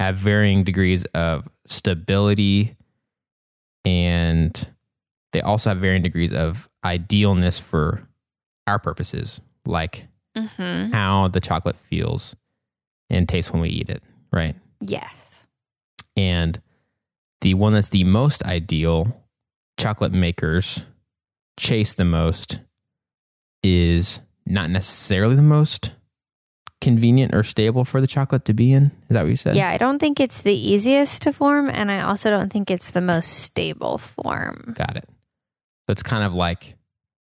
have 0.00 0.16
varying 0.16 0.64
degrees 0.64 1.04
of 1.14 1.48
stability 1.66 2.76
and 3.84 4.68
they 5.32 5.40
also 5.40 5.70
have 5.70 5.78
varying 5.78 6.02
degrees 6.02 6.32
of 6.32 6.68
idealness 6.84 7.60
for 7.60 8.08
our 8.66 8.78
purposes, 8.78 9.40
like 9.64 10.06
hmm 10.36 10.92
how 10.92 11.28
the 11.28 11.40
chocolate 11.40 11.76
feels 11.76 12.36
and 13.08 13.28
tastes 13.28 13.52
when 13.52 13.62
we 13.62 13.68
eat 13.68 13.88
it, 13.88 14.02
right? 14.32 14.54
Yes. 14.80 15.46
And 16.16 16.60
the 17.40 17.54
one 17.54 17.72
that's 17.72 17.88
the 17.88 18.04
most 18.04 18.42
ideal, 18.44 19.24
chocolate 19.78 20.12
makers 20.12 20.84
chase 21.58 21.94
the 21.94 22.04
most, 22.04 22.60
is 23.62 24.20
not 24.46 24.70
necessarily 24.70 25.36
the 25.36 25.42
most 25.42 25.92
convenient 26.80 27.34
or 27.34 27.42
stable 27.42 27.84
for 27.84 28.00
the 28.00 28.06
chocolate 28.06 28.44
to 28.46 28.54
be 28.54 28.72
in. 28.72 28.86
Is 29.08 29.14
that 29.14 29.22
what 29.22 29.28
you 29.28 29.36
said? 29.36 29.54
Yeah, 29.54 29.68
I 29.68 29.76
don't 29.76 29.98
think 29.98 30.18
it's 30.18 30.42
the 30.42 30.54
easiest 30.54 31.22
to 31.22 31.32
form, 31.32 31.68
and 31.68 31.90
I 31.90 32.00
also 32.02 32.30
don't 32.30 32.52
think 32.52 32.70
it's 32.70 32.90
the 32.90 33.00
most 33.02 33.28
stable 33.28 33.98
form. 33.98 34.74
Got 34.76 34.96
it. 34.96 35.04
So 35.06 35.92
it's 35.92 36.02
kind 36.02 36.24
of 36.24 36.34
like 36.34 36.76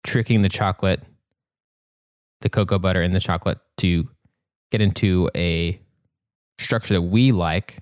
tricking 0.04 0.42
the 0.42 0.48
chocolate, 0.48 1.02
the 2.40 2.48
cocoa 2.48 2.78
butter 2.78 3.02
and 3.02 3.14
the 3.14 3.20
chocolate 3.20 3.58
to 3.78 4.08
get 4.70 4.80
into 4.80 5.28
a 5.34 5.80
structure 6.58 6.94
that 6.94 7.02
we 7.02 7.32
like, 7.32 7.78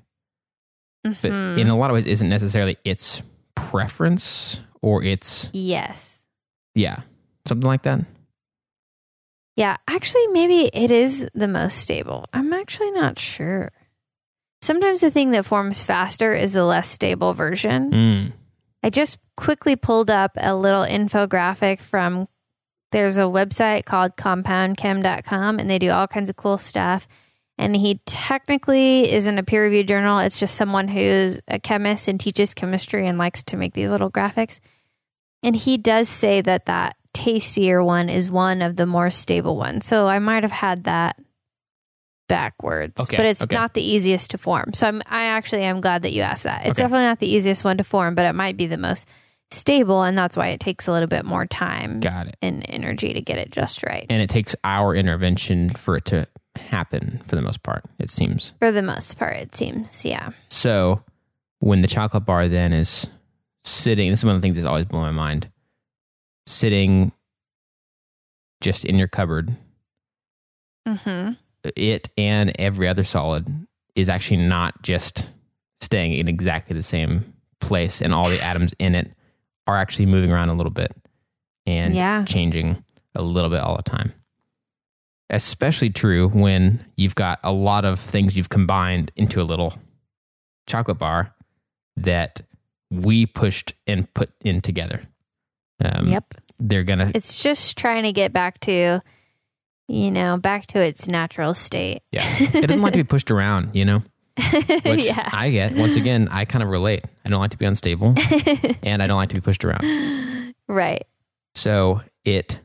but 1.04 1.14
Mhm. 1.32 1.58
in 1.58 1.68
a 1.68 1.76
lot 1.76 1.90
of 1.90 1.94
ways 1.94 2.06
isn't 2.06 2.28
necessarily 2.28 2.76
its 2.84 3.22
preference 3.54 4.60
or 4.82 5.02
its 5.02 5.50
yes. 5.52 6.26
Yeah, 6.74 7.00
something 7.46 7.66
like 7.66 7.82
that. 7.82 8.04
Yeah, 9.56 9.76
actually, 9.88 10.26
maybe 10.28 10.70
it 10.74 10.90
is 10.90 11.26
the 11.34 11.48
most 11.48 11.78
stable. 11.78 12.26
I'm 12.34 12.52
actually 12.52 12.90
not 12.90 13.18
sure. 13.18 13.72
Sometimes 14.60 15.00
the 15.00 15.10
thing 15.10 15.30
that 15.30 15.46
forms 15.46 15.82
faster 15.82 16.34
is 16.34 16.52
the 16.52 16.64
less 16.64 16.88
stable 16.88 17.32
version. 17.32 17.90
Mm. 17.90 18.32
I 18.82 18.90
just 18.90 19.18
quickly 19.36 19.74
pulled 19.76 20.10
up 20.10 20.32
a 20.36 20.54
little 20.54 20.82
infographic 20.84 21.80
from 21.80 22.28
there's 22.96 23.18
a 23.18 23.22
website 23.28 23.84
called 23.84 24.16
compoundchem.com 24.16 25.58
and 25.58 25.68
they 25.68 25.78
do 25.78 25.90
all 25.90 26.06
kinds 26.06 26.30
of 26.30 26.36
cool 26.36 26.56
stuff. 26.56 27.06
And 27.58 27.76
he 27.76 28.00
technically 28.06 29.12
isn't 29.12 29.38
a 29.38 29.42
peer 29.42 29.64
reviewed 29.64 29.86
journal. 29.86 30.18
It's 30.20 30.40
just 30.40 30.54
someone 30.54 30.88
who's 30.88 31.38
a 31.46 31.58
chemist 31.58 32.08
and 32.08 32.18
teaches 32.18 32.54
chemistry 32.54 33.06
and 33.06 33.18
likes 33.18 33.42
to 33.44 33.58
make 33.58 33.74
these 33.74 33.90
little 33.90 34.10
graphics. 34.10 34.60
And 35.42 35.54
he 35.54 35.76
does 35.76 36.08
say 36.08 36.40
that 36.40 36.64
that 36.66 36.96
tastier 37.12 37.84
one 37.84 38.08
is 38.08 38.30
one 38.30 38.62
of 38.62 38.76
the 38.76 38.86
more 38.86 39.10
stable 39.10 39.56
ones. 39.58 39.84
So 39.84 40.06
I 40.06 40.18
might 40.18 40.42
have 40.42 40.52
had 40.52 40.84
that 40.84 41.20
backwards, 42.28 42.98
Okay, 43.02 43.18
but 43.18 43.26
it's 43.26 43.42
okay. 43.42 43.54
not 43.54 43.74
the 43.74 43.82
easiest 43.82 44.30
to 44.30 44.38
form. 44.38 44.72
So 44.72 44.86
I'm, 44.86 45.02
I 45.06 45.24
actually 45.24 45.64
am 45.64 45.82
glad 45.82 46.00
that 46.02 46.12
you 46.14 46.22
asked 46.22 46.44
that. 46.44 46.62
It's 46.62 46.70
Okay. 46.70 46.82
definitely 46.84 47.04
not 47.06 47.18
the 47.18 47.30
easiest 47.30 47.62
one 47.62 47.76
to 47.76 47.84
form, 47.84 48.14
but 48.14 48.24
it 48.24 48.32
might 48.34 48.56
be 48.56 48.66
the 48.66 48.78
most 48.78 49.06
stable, 49.56 50.02
and 50.02 50.16
that's 50.16 50.36
why 50.36 50.48
it 50.48 50.60
takes 50.60 50.86
a 50.86 50.92
little 50.92 51.08
bit 51.08 51.24
more 51.24 51.46
time 51.46 52.00
Got 52.00 52.28
it. 52.28 52.36
and 52.42 52.64
energy 52.68 53.12
to 53.12 53.20
get 53.20 53.38
it 53.38 53.50
just 53.50 53.82
right. 53.82 54.06
And 54.10 54.20
it 54.22 54.30
takes 54.30 54.54
our 54.64 54.94
intervention 54.94 55.70
for 55.70 55.96
it 55.96 56.04
to 56.06 56.26
happen 56.56 57.20
for 57.24 57.36
the 57.36 57.42
most 57.42 57.62
part, 57.62 57.84
it 57.98 58.10
seems. 58.10 58.54
For 58.58 58.70
the 58.72 58.82
most 58.82 59.18
part, 59.18 59.36
it 59.36 59.54
seems. 59.54 60.04
Yeah. 60.04 60.30
So 60.48 61.02
when 61.60 61.82
the 61.82 61.88
chocolate 61.88 62.24
bar 62.24 62.48
then 62.48 62.72
is 62.72 63.08
sitting, 63.64 64.10
this 64.10 64.20
is 64.20 64.24
one 64.24 64.34
of 64.34 64.40
the 64.40 64.44
things 64.46 64.56
that's 64.56 64.66
always 64.66 64.84
blown 64.84 65.02
my 65.02 65.10
mind, 65.10 65.50
sitting 66.46 67.12
just 68.60 68.84
in 68.84 68.96
your 68.96 69.08
cupboard, 69.08 69.54
Mm-hmm. 70.86 71.32
it 71.74 72.08
and 72.16 72.52
every 72.60 72.86
other 72.86 73.02
solid 73.02 73.66
is 73.96 74.08
actually 74.08 74.36
not 74.36 74.82
just 74.82 75.30
staying 75.80 76.12
in 76.12 76.28
exactly 76.28 76.74
the 76.76 76.82
same 76.82 77.32
place, 77.60 78.00
and 78.00 78.14
all 78.14 78.28
the 78.30 78.40
atoms 78.40 78.72
in 78.78 78.94
it 78.94 79.10
are 79.66 79.76
actually 79.76 80.06
moving 80.06 80.30
around 80.32 80.48
a 80.48 80.54
little 80.54 80.70
bit 80.72 80.90
and 81.66 81.94
Yeah. 81.94 82.24
changing 82.24 82.82
a 83.14 83.22
little 83.22 83.50
bit 83.50 83.60
all 83.60 83.76
the 83.76 83.82
time. 83.82 84.12
Especially 85.28 85.90
true 85.90 86.28
when 86.28 86.84
you've 86.96 87.16
got 87.16 87.40
a 87.42 87.52
lot 87.52 87.84
of 87.84 87.98
things 87.98 88.36
you've 88.36 88.48
combined 88.48 89.10
into 89.16 89.40
a 89.40 89.44
little 89.44 89.74
chocolate 90.68 90.98
bar 90.98 91.34
that 91.96 92.40
we 92.90 93.26
pushed 93.26 93.72
and 93.88 94.12
put 94.14 94.30
in 94.44 94.60
together. 94.60 95.02
Um, 95.84 96.06
yep. 96.06 96.32
They're 96.60 96.84
gonna 96.84 97.10
It's 97.14 97.42
just 97.42 97.76
trying 97.76 98.04
to 98.04 98.12
get 98.12 98.32
back 98.32 98.60
to, 98.60 99.02
you 99.88 100.10
know, 100.12 100.36
back 100.38 100.68
to 100.68 100.80
its 100.80 101.08
natural 101.08 101.54
state. 101.54 102.02
yeah. 102.12 102.22
It 102.38 102.66
doesn't 102.66 102.80
want 102.82 102.94
to 102.94 103.00
be 103.00 103.04
pushed 103.08 103.30
around, 103.32 103.74
you 103.74 103.84
know. 103.84 104.02
which 104.84 105.04
yeah. 105.04 105.30
I 105.32 105.50
get. 105.50 105.74
Once 105.74 105.96
again, 105.96 106.28
I 106.30 106.44
kind 106.44 106.62
of 106.62 106.68
relate. 106.68 107.04
I 107.24 107.28
don't 107.28 107.40
like 107.40 107.52
to 107.52 107.58
be 107.58 107.64
unstable 107.64 108.14
and 108.82 109.02
I 109.02 109.06
don't 109.06 109.16
like 109.16 109.30
to 109.30 109.34
be 109.34 109.40
pushed 109.40 109.64
around. 109.64 110.54
right. 110.68 111.04
So 111.54 112.02
it 112.24 112.60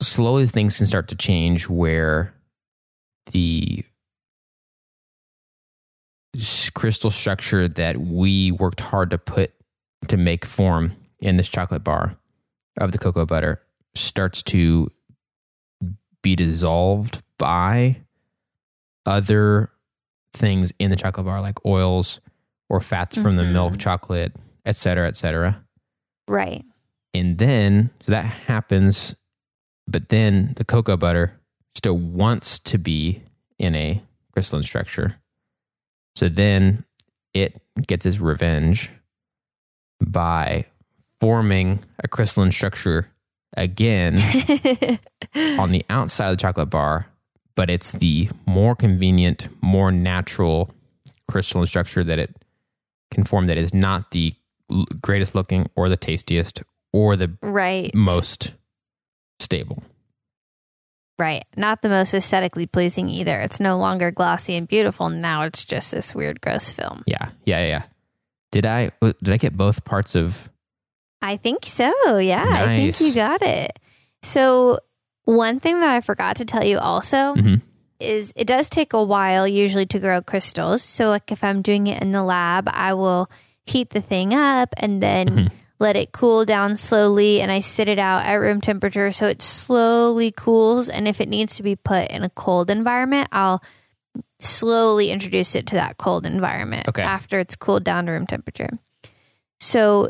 slowly 0.00 0.46
things 0.46 0.76
can 0.76 0.86
start 0.86 1.08
to 1.08 1.16
change 1.16 1.68
where 1.68 2.34
the 3.32 3.84
crystal 6.74 7.10
structure 7.10 7.66
that 7.66 7.96
we 7.96 8.52
worked 8.52 8.80
hard 8.80 9.10
to 9.10 9.18
put 9.18 9.52
to 10.06 10.16
make 10.16 10.44
form 10.44 10.92
in 11.20 11.36
this 11.36 11.48
chocolate 11.48 11.82
bar 11.82 12.16
of 12.78 12.92
the 12.92 12.98
cocoa 12.98 13.26
butter 13.26 13.60
starts 13.94 14.42
to 14.42 14.90
be 16.22 16.36
dissolved 16.36 17.22
by 17.38 17.96
other 19.06 19.70
things 20.34 20.72
in 20.78 20.90
the 20.90 20.96
chocolate 20.96 21.26
bar 21.26 21.40
like 21.40 21.64
oils 21.66 22.20
or 22.68 22.80
fats 22.80 23.16
from 23.16 23.36
the 23.36 23.44
milk 23.44 23.74
Mhm. 23.74 23.78
chocolate 23.80 24.36
et 24.64 24.76
cetera 24.76 25.08
et 25.08 25.16
cetera 25.16 25.64
Right. 26.28 26.62
And 27.14 27.38
then, 27.38 27.88
so 28.00 28.12
that 28.12 28.26
happens, 28.26 29.14
but 29.86 30.10
then 30.10 30.52
the 30.56 30.64
cocoa 30.64 30.98
butter 30.98 31.32
still 31.74 31.96
wants 31.96 32.58
to 32.60 32.76
be 32.78 33.22
in 33.58 33.74
a 33.74 34.02
crystalline 34.32 34.62
structure. 34.62 35.16
So 36.16 36.28
then 36.28 36.84
it 37.32 37.60
gets 37.86 38.04
its 38.04 38.20
revenge 38.20 38.90
by 40.04 40.66
forming 41.20 41.80
a 42.02 42.08
crystalline 42.08 42.52
structure 42.52 43.08
again 43.56 44.18
on 45.58 45.72
the 45.72 45.84
outside 45.88 46.26
of 46.30 46.36
the 46.36 46.40
chocolate 46.40 46.70
bar, 46.70 47.06
but 47.58 47.68
it's 47.68 47.90
the 47.90 48.30
more 48.46 48.76
convenient, 48.76 49.48
more 49.60 49.90
natural 49.90 50.70
crystalline 51.26 51.66
structure 51.66 52.04
that 52.04 52.16
it 52.16 52.36
can 53.10 53.24
form 53.24 53.48
that 53.48 53.58
is 53.58 53.74
not 53.74 54.12
the 54.12 54.32
greatest 55.02 55.34
looking 55.34 55.68
or 55.74 55.88
the 55.88 55.96
tastiest 55.96 56.62
or 56.92 57.16
the 57.16 57.36
right. 57.42 57.92
most 57.96 58.54
stable. 59.40 59.82
Right. 61.18 61.42
Not 61.56 61.82
the 61.82 61.88
most 61.88 62.14
aesthetically 62.14 62.66
pleasing 62.66 63.08
either. 63.08 63.40
It's 63.40 63.58
no 63.58 63.76
longer 63.76 64.12
glossy 64.12 64.54
and 64.54 64.68
beautiful. 64.68 65.10
Now 65.10 65.42
it's 65.42 65.64
just 65.64 65.90
this 65.90 66.14
weird, 66.14 66.40
gross 66.40 66.70
film. 66.70 67.02
Yeah, 67.08 67.30
yeah, 67.44 67.66
yeah. 67.66 67.82
Did 68.52 68.66
I 68.66 68.92
did 69.20 69.30
I 69.30 69.36
get 69.36 69.56
both 69.56 69.84
parts 69.84 70.14
of 70.14 70.48
I 71.20 71.36
think 71.36 71.64
so. 71.64 72.18
Yeah. 72.18 72.46
I 72.48 72.66
think 72.66 73.00
you 73.00 73.12
got 73.12 73.42
it. 73.42 73.80
So, 74.22 74.78
one 75.36 75.60
thing 75.60 75.80
that 75.80 75.90
I 75.90 76.00
forgot 76.00 76.36
to 76.36 76.44
tell 76.44 76.64
you 76.64 76.78
also 76.78 77.34
Mhm. 77.34 77.60
is 78.00 78.32
it 78.36 78.46
does 78.46 78.70
take 78.70 78.92
a 78.94 79.02
while 79.02 79.46
usually 79.46 79.84
to 79.86 79.98
grow 79.98 80.22
crystals. 80.22 80.82
So, 80.82 81.08
like 81.10 81.30
if 81.30 81.44
I'm 81.44 81.60
doing 81.62 81.86
it 81.86 82.00
in 82.02 82.12
the 82.12 82.22
lab, 82.22 82.68
I 82.72 82.94
will 82.94 83.28
heat 83.66 83.90
the 83.90 84.00
thing 84.00 84.32
up 84.32 84.72
and 84.78 85.02
then 85.02 85.28
Mhm. 85.28 85.48
let 85.78 85.96
it 85.96 86.12
cool 86.12 86.44
down 86.46 86.76
slowly 86.78 87.40
and 87.42 87.52
I 87.52 87.58
sit 87.60 87.88
it 87.88 87.98
out 87.98 88.24
at 88.24 88.34
room 88.36 88.60
temperature 88.62 89.12
so 89.12 89.26
it 89.26 89.42
slowly 89.42 90.30
cools 90.32 90.88
and 90.88 91.06
if 91.06 91.20
it 91.20 91.28
needs 91.28 91.56
to 91.56 91.62
be 91.62 91.76
put 91.76 92.08
in 92.10 92.24
a 92.24 92.30
cold 92.30 92.70
environment, 92.70 93.28
I'll 93.30 93.62
slowly 94.40 95.10
introduce 95.10 95.54
it 95.54 95.66
to 95.66 95.74
that 95.74 95.98
cold 95.98 96.24
environment 96.24 96.88
Okay. 96.88 97.02
after 97.02 97.38
it's 97.38 97.54
cooled 97.56 97.84
down 97.84 98.06
to 98.06 98.12
room 98.12 98.26
temperature. 98.26 98.70
So 99.60 100.08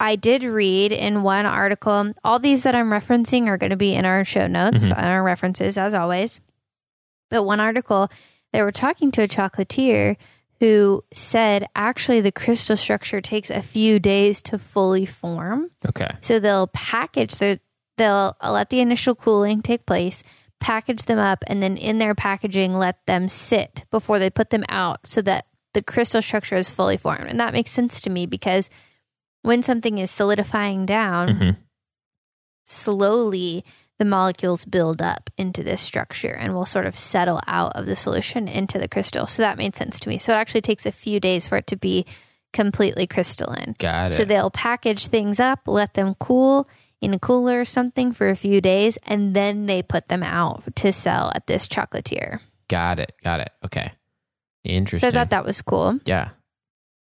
I 0.00 0.16
did 0.16 0.42
read 0.42 0.92
in 0.92 1.22
one 1.22 1.46
article, 1.46 2.12
all 2.24 2.38
these 2.38 2.62
that 2.64 2.74
I'm 2.74 2.90
referencing 2.90 3.46
are 3.46 3.56
going 3.56 3.70
to 3.70 3.76
be 3.76 3.94
in 3.94 4.04
our 4.04 4.24
show 4.24 4.46
notes, 4.46 4.86
Mhm. 4.90 4.96
and 4.98 5.06
our 5.06 5.22
references 5.22 5.78
as 5.78 5.94
always. 5.94 6.40
But 7.30 7.44
one 7.44 7.60
article, 7.60 8.08
they 8.52 8.62
were 8.62 8.72
talking 8.72 9.10
to 9.12 9.22
a 9.22 9.28
chocolatier 9.28 10.16
who 10.60 11.04
said 11.12 11.66
actually 11.74 12.20
the 12.20 12.32
crystal 12.32 12.76
structure 12.76 13.20
takes 13.20 13.50
a 13.50 13.62
few 13.62 13.98
days 13.98 14.42
to 14.42 14.58
fully 14.58 15.04
form. 15.06 15.70
Okay. 15.88 16.10
So 16.20 16.38
they'll 16.38 16.68
package 16.68 17.36
their 17.36 17.58
they'll 17.96 18.36
let 18.42 18.70
the 18.70 18.80
initial 18.80 19.14
cooling 19.14 19.62
take 19.62 19.86
place, 19.86 20.24
package 20.58 21.04
them 21.04 21.18
up, 21.18 21.44
and 21.46 21.62
then 21.62 21.76
in 21.76 21.98
their 21.98 22.14
packaging 22.14 22.74
let 22.74 23.04
them 23.06 23.28
sit 23.28 23.84
before 23.92 24.18
they 24.18 24.30
put 24.30 24.50
them 24.50 24.64
out 24.68 25.06
so 25.06 25.22
that 25.22 25.46
the 25.74 25.82
crystal 25.82 26.20
structure 26.20 26.56
is 26.56 26.68
fully 26.68 26.96
formed. 26.96 27.26
And 27.28 27.38
that 27.38 27.52
makes 27.52 27.70
sense 27.70 28.00
to 28.00 28.10
me 28.10 28.26
because 28.26 28.70
when 29.44 29.62
something 29.62 29.98
is 29.98 30.10
solidifying 30.10 30.84
down, 30.86 31.28
Mhm. 31.28 31.56
slowly 32.66 33.64
the 33.98 34.04
molecules 34.04 34.64
build 34.64 35.00
up 35.00 35.30
into 35.38 35.62
this 35.62 35.80
structure 35.80 36.32
and 36.34 36.52
will 36.54 36.66
sort 36.66 36.86
of 36.86 36.96
settle 36.96 37.40
out 37.46 37.72
of 37.76 37.86
the 37.86 37.94
solution 37.94 38.48
into 38.48 38.78
the 38.78 38.88
crystal. 38.88 39.26
So 39.26 39.42
that 39.42 39.56
made 39.58 39.76
sense 39.76 40.00
to 40.00 40.08
me. 40.08 40.18
So 40.18 40.32
it 40.32 40.36
actually 40.36 40.62
takes 40.62 40.84
a 40.86 40.90
few 40.92 41.20
days 41.20 41.46
for 41.46 41.56
it 41.56 41.66
to 41.68 41.76
be 41.76 42.04
completely 42.52 43.06
crystalline. 43.06 43.76
Got 43.78 44.08
it. 44.12 44.16
So 44.16 44.24
they'll 44.24 44.50
package 44.50 45.06
things 45.06 45.38
up, 45.38 45.60
let 45.68 45.94
them 45.94 46.16
cool 46.18 46.68
in 47.00 47.14
a 47.14 47.18
cooler 47.18 47.60
or 47.60 47.64
something 47.64 48.12
for 48.12 48.28
a 48.28 48.36
few 48.36 48.60
days, 48.60 48.96
and 49.04 49.34
then 49.36 49.66
they 49.66 49.82
put 49.82 50.08
them 50.08 50.22
out 50.22 50.64
to 50.76 50.92
sell 50.92 51.30
at 51.34 51.46
this 51.46 51.68
chocolatier. 51.68 52.40
Got 52.68 52.98
it. 52.98 53.12
Got 53.22 53.40
it. 53.40 53.50
Okay. 53.64 53.92
So 54.66 54.70
Interesting. 54.72 55.08
I 55.08 55.10
thought 55.12 55.30
that 55.30 55.44
was 55.44 55.60
cool. 55.62 56.00
yeah. 56.06 56.30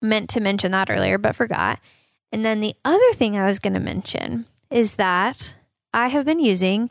Meant 0.03 0.29
to 0.31 0.41
mention 0.41 0.73
that 0.73 0.91
earlier, 0.91 1.17
but 1.17 1.35
forgot. 1.37 1.79
And 2.37 2.45
then 2.45 2.61
the 2.61 2.77
other 2.85 3.15
thing 3.15 3.35
I 3.35 3.47
was 3.47 3.59
going 3.59 3.73
to 3.73 3.81
mention 3.81 4.45
is 4.71 4.97
that 4.97 5.55
I 5.95 6.09
have 6.09 6.27
been 6.27 6.39
using 6.39 6.91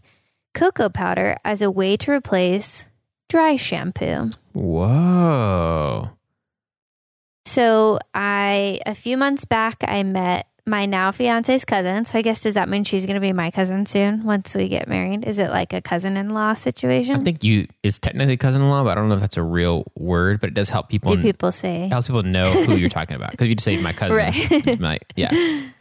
cocoa 0.56 0.90
powder 0.90 1.38
as 1.46 1.62
a 1.62 1.70
way 1.70 1.98
to 1.98 2.12
replace 2.12 2.88
dry 3.30 3.56
shampoo. 3.56 4.32
Whoa. 4.54 6.10
So 7.46 8.00
I 8.16 8.80
a 8.88 8.96
few 8.96 9.18
months 9.18 9.46
back 9.46 9.84
I 9.88 10.02
met 10.02 10.48
my 10.68 10.86
now 10.88 11.12
fiance's 11.12 11.64
cousin. 11.64 12.06
So 12.06 12.18
I 12.18 12.22
guess 12.24 12.42
does 12.42 12.56
that 12.56 12.68
mean 12.70 12.84
she's 12.86 13.06
going 13.06 13.16
to 13.16 13.20
be 13.22 13.34
my 13.34 13.52
cousin 13.52 13.86
soon 13.86 14.24
once 14.24 14.56
we 14.56 14.68
get 14.68 14.88
married? 14.88 15.24
Is 15.26 15.38
it 15.38 15.50
like 15.52 15.74
a 15.74 15.82
cousin-in-law 15.82 16.56
situation? 16.56 17.18
I 17.18 17.20
think 17.24 17.44
you 17.44 17.68
it's 17.84 18.00
technically 18.00 18.36
cousin-in-law, 18.38 18.84
but 18.84 18.92
I 18.92 18.96
don't 18.96 19.08
know 19.10 19.16
if 19.16 19.22
that's 19.22 19.38
a 19.38 19.44
real 19.44 19.86
word, 19.96 20.40
but 20.40 20.48
it 20.50 20.54
does 20.56 20.70
help 20.70 20.90
people. 20.90 21.16
Do 21.16 21.22
people 21.22 21.52
say? 21.52 21.84
it 21.86 21.92
helps 21.92 22.08
people 22.08 22.24
know 22.24 22.52
who 22.66 22.76
you're 22.78 22.90
talking 22.90 23.16
about 23.16 23.32
because 23.32 23.48
you 23.48 23.56
just 23.56 23.66
say 23.66 23.78
my 23.80 23.94
cousin. 24.02 24.16
Right. 24.18 24.80
Like, 24.80 25.14
yeah. 25.16 25.62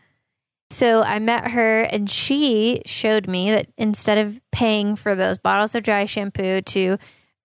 So 0.71 1.03
I 1.03 1.21
met 1.21 1.53
her 1.53 1.83
and 1.83 2.11
she 2.11 2.83
showed 2.85 3.29
me 3.29 3.51
that 3.53 3.69
instead 3.79 4.19
of 4.19 4.41
paying 4.51 4.97
for 4.97 5.15
those 5.15 5.39
bottles 5.39 5.75
of 5.77 5.85
dry 5.85 6.05
shampoo 6.05 6.63
to 6.63 6.99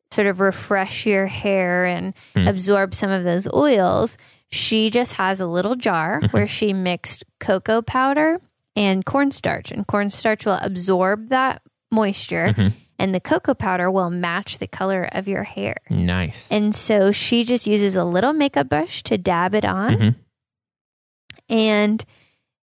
sort 0.09 0.25
of 0.25 0.39
refresh 0.39 1.05
your 1.05 1.27
hair 1.27 1.85
and 1.85 2.15
Hmm. 2.33 2.47
absorb 2.47 2.95
some 2.95 3.11
of 3.11 3.23
those 3.23 3.47
oils, 3.53 4.17
she 4.51 4.89
just 4.89 5.13
has 5.13 5.39
a 5.39 5.47
little 5.47 5.75
jar 5.75 6.19
Mm-hmm. 6.21 6.27
where 6.35 6.47
she 6.47 6.73
mixed 6.73 7.23
cocoa 7.39 7.81
powder 7.81 8.41
and 8.75 9.05
cornstarch, 9.05 9.71
and 9.71 9.85
cornstarch 9.87 10.45
will 10.45 10.59
absorb 10.61 11.29
that 11.29 11.61
moisture, 11.91 12.53
Mhm. 12.57 12.73
and 12.97 13.13
the 13.15 13.19
cocoa 13.19 13.53
powder 13.53 13.89
will 13.91 14.09
match 14.09 14.57
the 14.59 14.67
color 14.67 15.07
of 15.11 15.27
your 15.27 15.43
hair. 15.43 15.75
Nice. 15.91 16.47
And 16.51 16.73
so 16.73 17.11
she 17.11 17.43
just 17.43 17.67
uses 17.67 17.95
a 17.95 18.05
little 18.05 18.33
makeup 18.33 18.69
brush 18.69 19.03
to 19.03 19.17
dab 19.17 19.53
it 19.55 19.65
on. 19.65 19.95
Mhm. 19.95 20.15
And 21.49 22.03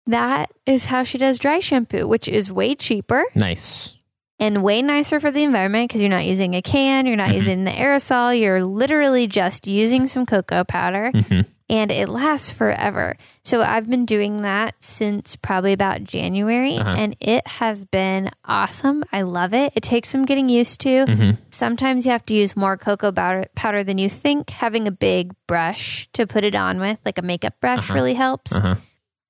that 0.07 0.51
is 0.67 0.87
how 0.87 1.05
she 1.05 1.19
does 1.19 1.39
dry 1.39 1.61
shampoo, 1.61 2.07
which 2.09 2.29
is 2.29 2.53
way 2.53 2.75
cheaper 2.75 3.25
Nice. 3.35 3.95
and 4.41 4.63
way 4.63 4.83
nicer 4.83 5.21
for 5.21 5.31
the 5.31 5.45
environment 5.45 5.89
because 5.89 6.01
you're 6.01 6.11
not 6.11 6.25
using 6.25 6.55
a 6.55 6.63
can, 6.63 7.07
you're 7.07 7.17
not 7.17 7.29
Mhm. 7.31 7.35
using 7.35 7.65
the 7.65 7.71
aerosol, 7.71 8.39
you're 8.39 8.65
literally 8.65 9.27
just 9.29 9.69
using 9.69 10.07
some 10.09 10.27
cocoa 10.27 10.65
powder 10.65 11.13
Mhm. 11.15 11.47
And 11.69 11.91
it 11.91 12.09
lasts 12.09 12.51
forever. 12.51 13.17
So 13.45 13.63
I've 13.63 13.89
been 13.89 14.05
doing 14.07 14.43
that 14.43 14.75
since 14.81 15.37
probably 15.37 15.73
about 15.73 16.05
January 16.05 16.77
Uh-huh. 16.79 16.95
and 16.99 17.17
it 17.21 17.47
has 17.47 17.85
been 17.85 18.31
awesome. 18.45 19.05
I 19.13 19.23
love 19.23 19.55
it. 19.55 19.73
It 19.75 19.83
takes 19.83 20.09
some 20.11 20.25
getting 20.25 20.49
used 20.49 20.81
to. 20.83 21.07
Mhm. 21.07 21.39
Sometimes 21.49 22.05
you 22.07 22.13
have 22.13 22.27
to 22.27 22.35
use 22.35 22.57
more 22.57 22.77
cocoa 22.77 23.13
powder, 23.13 23.47
powder 23.55 23.83
than 23.85 23.99
you 23.99 24.09
think. 24.09 24.51
Having 24.51 24.87
a 24.89 24.93
big 24.93 25.33
brush 25.47 26.09
to 26.13 26.27
put 26.27 26.45
it 26.45 26.55
on 26.55 26.79
with, 26.81 26.99
like 27.05 27.19
a 27.19 27.23
makeup 27.23 27.55
brush, 27.61 27.79
Uh-huh. 27.91 27.95
really 27.95 28.15
helps. 28.15 28.55
Uh-huh. 28.55 28.77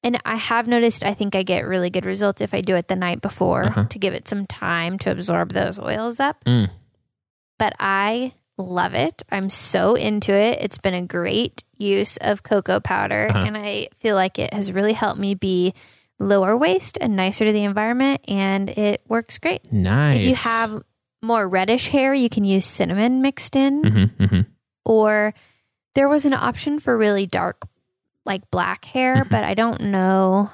And 0.04 0.18
I 0.24 0.34
have 0.34 0.66
noticed, 0.66 1.04
I 1.04 1.14
think 1.14 1.36
I 1.36 1.44
get 1.44 1.64
really 1.66 1.88
good 1.88 2.04
results 2.04 2.40
if 2.40 2.52
I 2.52 2.60
do 2.60 2.74
it 2.74 2.88
the 2.88 2.96
night 2.96 3.20
before 3.20 3.66
Uh-huh. 3.66 3.84
to 3.84 3.98
give 4.00 4.14
it 4.14 4.26
some 4.26 4.46
time 4.46 4.98
to 4.98 5.10
absorb 5.12 5.52
those 5.52 5.78
oils 5.78 6.18
up. 6.18 6.44
Mm. 6.44 6.70
But 7.58 7.74
I 7.78 8.32
love 8.62 8.94
it. 8.94 9.22
I'm 9.30 9.50
so 9.50 9.94
into 9.94 10.32
it. 10.32 10.58
It's 10.60 10.78
been 10.78 10.94
a 10.94 11.02
great 11.02 11.62
use 11.76 12.16
of 12.18 12.42
cocoa 12.42 12.80
powder. 12.80 13.28
Uh-huh. 13.30 13.44
And 13.46 13.56
I 13.56 13.88
feel 13.98 14.14
like 14.14 14.38
it 14.38 14.52
has 14.54 14.72
really 14.72 14.92
helped 14.92 15.18
me 15.20 15.34
be 15.34 15.74
lower 16.18 16.56
waste 16.56 16.98
and 17.00 17.16
nicer 17.16 17.44
to 17.44 17.52
the 17.52 17.64
environment. 17.64 18.20
And 18.28 18.70
it 18.70 19.02
works 19.08 19.38
great. 19.38 19.72
Nice. 19.72 20.20
If 20.20 20.26
you 20.26 20.34
have 20.36 20.82
more 21.22 21.46
reddish 21.48 21.88
hair, 21.88 22.14
you 22.14 22.28
can 22.28 22.44
use 22.44 22.64
cinnamon 22.64 23.22
mixed 23.22 23.54
in 23.56 23.82
Mhm. 23.82 24.10
Mhm. 24.18 24.46
or 24.84 25.34
there 25.94 26.08
was 26.08 26.24
an 26.24 26.34
option 26.34 26.80
for 26.80 26.96
really 26.98 27.26
dark 27.26 27.62
like 28.24 28.50
black 28.50 28.84
hair 28.86 29.24
Mhm. 29.24 29.30
but 29.30 29.44
i 29.44 29.52
don't 29.54 29.80
know 29.82 30.50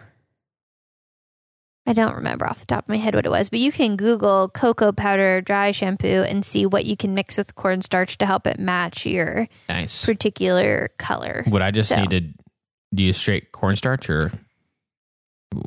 i 1.89 1.93
don't 1.93 2.15
remember 2.15 2.47
off 2.47 2.61
the 2.61 2.67
top 2.67 2.85
of 2.85 2.89
my 2.89 2.97
head 2.99 3.15
what 3.15 3.27
it 3.27 3.31
was 3.31 3.49
but 3.49 3.59
you 3.59 3.73
can 3.73 3.97
google 3.97 4.49
cocoa 4.49 4.93
powder 4.93 5.41
dry 5.41 5.71
shampoo 5.73 6.23
and 6.29 6.45
see 6.45 6.65
what 6.67 6.85
you 6.87 6.97
can 6.97 7.15
mix 7.15 7.37
with 7.37 7.55
cornstarch 7.57 8.17
to 8.19 8.27
help 8.27 8.47
it 8.47 8.59
match 8.61 9.05
your 9.07 9.49
Nice. 9.69 10.05
particular 10.05 10.91
color 10.99 11.43
Would 11.49 11.63
I 11.63 11.71
just 11.73 11.89
So- 11.89 12.01
need 12.01 12.11
to 12.11 13.03
use 13.05 13.17
straight 13.17 13.51
cornstarch 13.53 14.09
or 14.09 14.31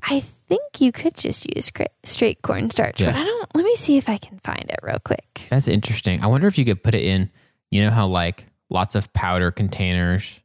i 0.04 0.20
think 0.20 0.80
you 0.80 0.92
could 0.92 1.16
just 1.18 1.48
use 1.56 1.72
straight 2.04 2.42
cornstarch 2.42 3.00
but 3.00 3.16
i 3.16 3.24
don't 3.24 3.56
let 3.56 3.66
me 3.66 3.76
see 3.76 3.98
if 3.98 4.08
i 4.10 4.18
can 4.18 4.38
find 4.40 4.66
it 4.70 4.80
real 4.84 5.00
quick 5.04 5.48
That's 5.50 5.68
interesting. 5.68 6.22
I 6.24 6.28
wonder 6.28 6.48
if 6.48 6.58
you 6.58 6.66
could 6.66 6.84
put 6.84 6.94
it 6.96 7.04
in, 7.04 7.30
you 7.72 7.84
know 7.84 7.90
how 7.90 8.08
like 8.08 8.46
lots 8.70 8.96
of 8.96 9.12
powder 9.14 9.52
containers, 9.52 10.42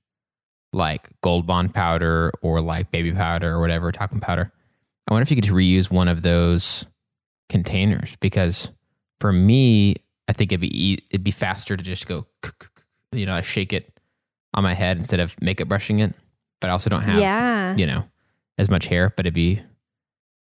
like 0.73 1.09
gold 1.23 1.47
bond 1.47 1.75
powder 1.75 2.33
or 2.43 2.61
like 2.61 2.91
baby 2.91 3.12
powder 3.12 3.53
or 3.55 3.61
whatever, 3.61 3.93
talcum 3.93 4.21
powder. 4.21 4.53
I 5.09 5.12
wonder 5.14 5.23
if 5.23 5.31
you 5.31 5.37
could 5.37 5.45
just 5.45 5.55
reuse 5.55 5.90
one 5.90 6.09
of 6.09 6.23
those 6.23 6.87
containers 7.49 8.16
because 8.21 8.71
for 9.21 9.33
me, 9.33 9.97
I 10.29 10.33
think 10.33 10.53
it'd 10.53 10.61
be 10.61 10.99
it'd 11.11 11.25
be 11.25 11.31
faster 11.31 11.77
to 11.77 11.83
just 11.83 12.07
go, 12.07 12.27
you 13.12 13.27
know, 13.27 13.35
I 13.35 13.42
shake 13.42 13.73
it 13.73 13.99
on 14.55 14.62
my 14.64 14.75
head 14.75 14.97
instead 14.97 15.21
of 15.21 15.40
makeup 15.40 15.69
brushing 15.69 16.01
it. 16.01 16.14
But 16.61 16.71
I 16.71 16.73
also 16.73 16.90
don't 16.90 17.03
have, 17.03 17.21
yeah 17.21 17.77
you 17.77 17.87
know, 17.87 18.05
as 18.59 18.69
much 18.71 18.87
hair, 18.87 19.12
but 19.16 19.27
it'd 19.27 19.35
be 19.35 19.62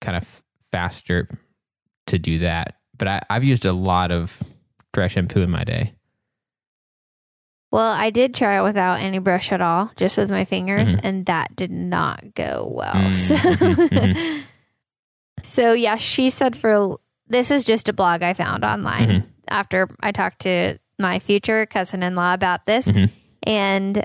kind 0.00 0.16
of 0.16 0.42
faster 0.72 1.28
to 2.06 2.18
do 2.18 2.38
that. 2.38 2.76
But 2.96 3.08
I, 3.08 3.20
I've 3.30 3.44
used 3.44 3.66
a 3.66 3.72
lot 3.72 4.10
of 4.10 4.42
dry 4.92 5.08
shampoo 5.08 5.42
in 5.42 5.50
my 5.50 5.64
day. 5.64 5.94
Well, 7.72 7.92
I 7.92 8.10
did 8.10 8.34
try 8.34 8.58
it 8.58 8.62
without 8.64 9.00
any 9.00 9.18
brush 9.20 9.52
at 9.52 9.60
all, 9.60 9.92
just 9.96 10.16
with 10.18 10.28
my 10.30 10.44
fingers, 10.44 10.96
Mhm. 10.96 11.00
and 11.04 11.26
that 11.26 11.54
did 11.54 11.70
not 11.70 12.34
go 12.34 12.68
well. 12.74 12.94
Mm, 12.94 13.14
So, 13.14 14.42
so 15.42 15.72
yeah, 15.72 15.96
she 15.96 16.30
said 16.30 16.56
for 16.56 16.96
this 17.28 17.50
is 17.50 17.64
just 17.64 17.88
a 17.88 17.92
blog 17.92 18.22
I 18.22 18.34
found 18.34 18.64
online 18.64 19.08
Mhm. 19.08 19.24
after 19.48 19.88
I 20.00 20.10
talked 20.12 20.40
to 20.40 20.78
my 20.98 21.18
future 21.20 21.64
cousin 21.66 22.02
in 22.02 22.14
law 22.14 22.34
about 22.34 22.64
this, 22.66 22.88
Mhm. 22.88 23.10
and 23.44 24.04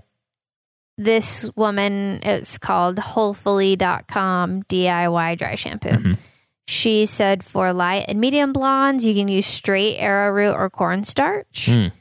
this 0.97 1.49
woman 1.56 2.19
it's 2.23 2.58
called 2.58 2.99
wholefully.com 2.99 4.62
DIY 4.69 5.36
dry 5.36 5.56
shampoo. 5.56 5.89
Mhm. 5.89 6.17
She 6.67 7.06
said 7.06 7.43
for 7.43 7.73
light 7.73 8.06
and 8.08 8.19
medium 8.21 8.54
blondes, 8.54 9.06
you 9.06 9.13
can 9.13 9.28
use 9.28 9.45
straight 9.45 9.97
arrowroot 9.99 10.56
or 10.56 10.69
cornstarch. 10.69 11.67
Mm, 11.69 11.91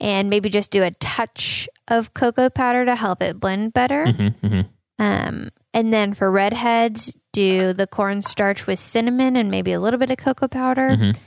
and 0.00 0.30
maybe 0.30 0.48
just 0.48 0.70
do 0.70 0.82
a 0.82 0.90
touch 0.92 1.68
of 1.88 2.14
cocoa 2.14 2.48
powder 2.50 2.84
to 2.84 2.96
help 2.96 3.22
it 3.22 3.38
blend 3.38 3.72
better. 3.72 4.06
mhm, 4.06 4.34
mhm. 4.40 4.68
Um, 4.98 5.50
and 5.72 5.92
then 5.92 6.14
for 6.14 6.30
redheads, 6.30 7.16
do 7.32 7.72
the 7.72 7.86
cornstarch 7.86 8.66
with 8.66 8.78
cinnamon 8.78 9.36
and 9.36 9.50
maybe 9.50 9.72
a 9.72 9.80
little 9.80 9.98
bit 9.98 10.10
of 10.10 10.18
cocoa 10.18 10.48
powder. 10.48 10.90
Mhm. 10.90 11.18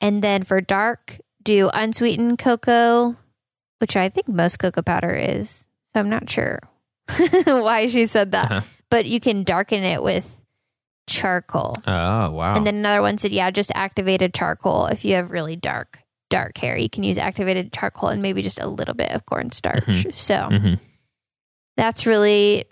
And 0.00 0.22
then 0.22 0.42
for 0.42 0.60
dark, 0.60 1.18
do 1.42 1.70
unsweetened 1.74 2.38
cocoa, 2.38 3.16
which 3.78 3.96
I 3.96 4.08
think 4.08 4.28
most 4.28 4.58
cocoa 4.58 4.82
powder 4.82 5.12
is. 5.14 5.66
So 5.92 6.00
I'm 6.00 6.08
not 6.08 6.30
sure 6.30 6.60
why 7.44 7.86
she 7.86 8.06
said 8.06 8.32
that. 8.32 8.50
Uh-huh. 8.50 8.60
But 8.90 9.06
you 9.06 9.20
can 9.20 9.42
darken 9.42 9.82
it 9.84 10.02
with 10.02 10.40
charcoal. 11.08 11.74
Oh 11.86 12.30
wow! 12.30 12.54
And 12.54 12.66
then 12.66 12.76
another 12.76 13.02
one 13.02 13.18
said, 13.18 13.32
yeah, 13.32 13.50
just 13.50 13.72
activated 13.74 14.34
charcoal. 14.34 14.86
If 14.86 15.04
you 15.04 15.14
have 15.16 15.30
really 15.30 15.56
dark, 15.56 16.01
dark 16.32 16.56
hair, 16.58 16.76
you 16.76 16.88
can 16.88 17.04
use 17.04 17.18
activated 17.18 17.72
charcoal 17.72 18.08
and 18.08 18.22
maybe 18.22 18.42
just 18.42 18.60
a 18.60 18.66
little 18.68 18.94
bit 18.94 19.10
of 19.12 19.24
cornstarch. 19.26 19.84
Mhm. 19.84 20.12
So 20.14 20.34
Mhm. 20.50 20.78
that's 21.76 22.06
really, 22.06 22.64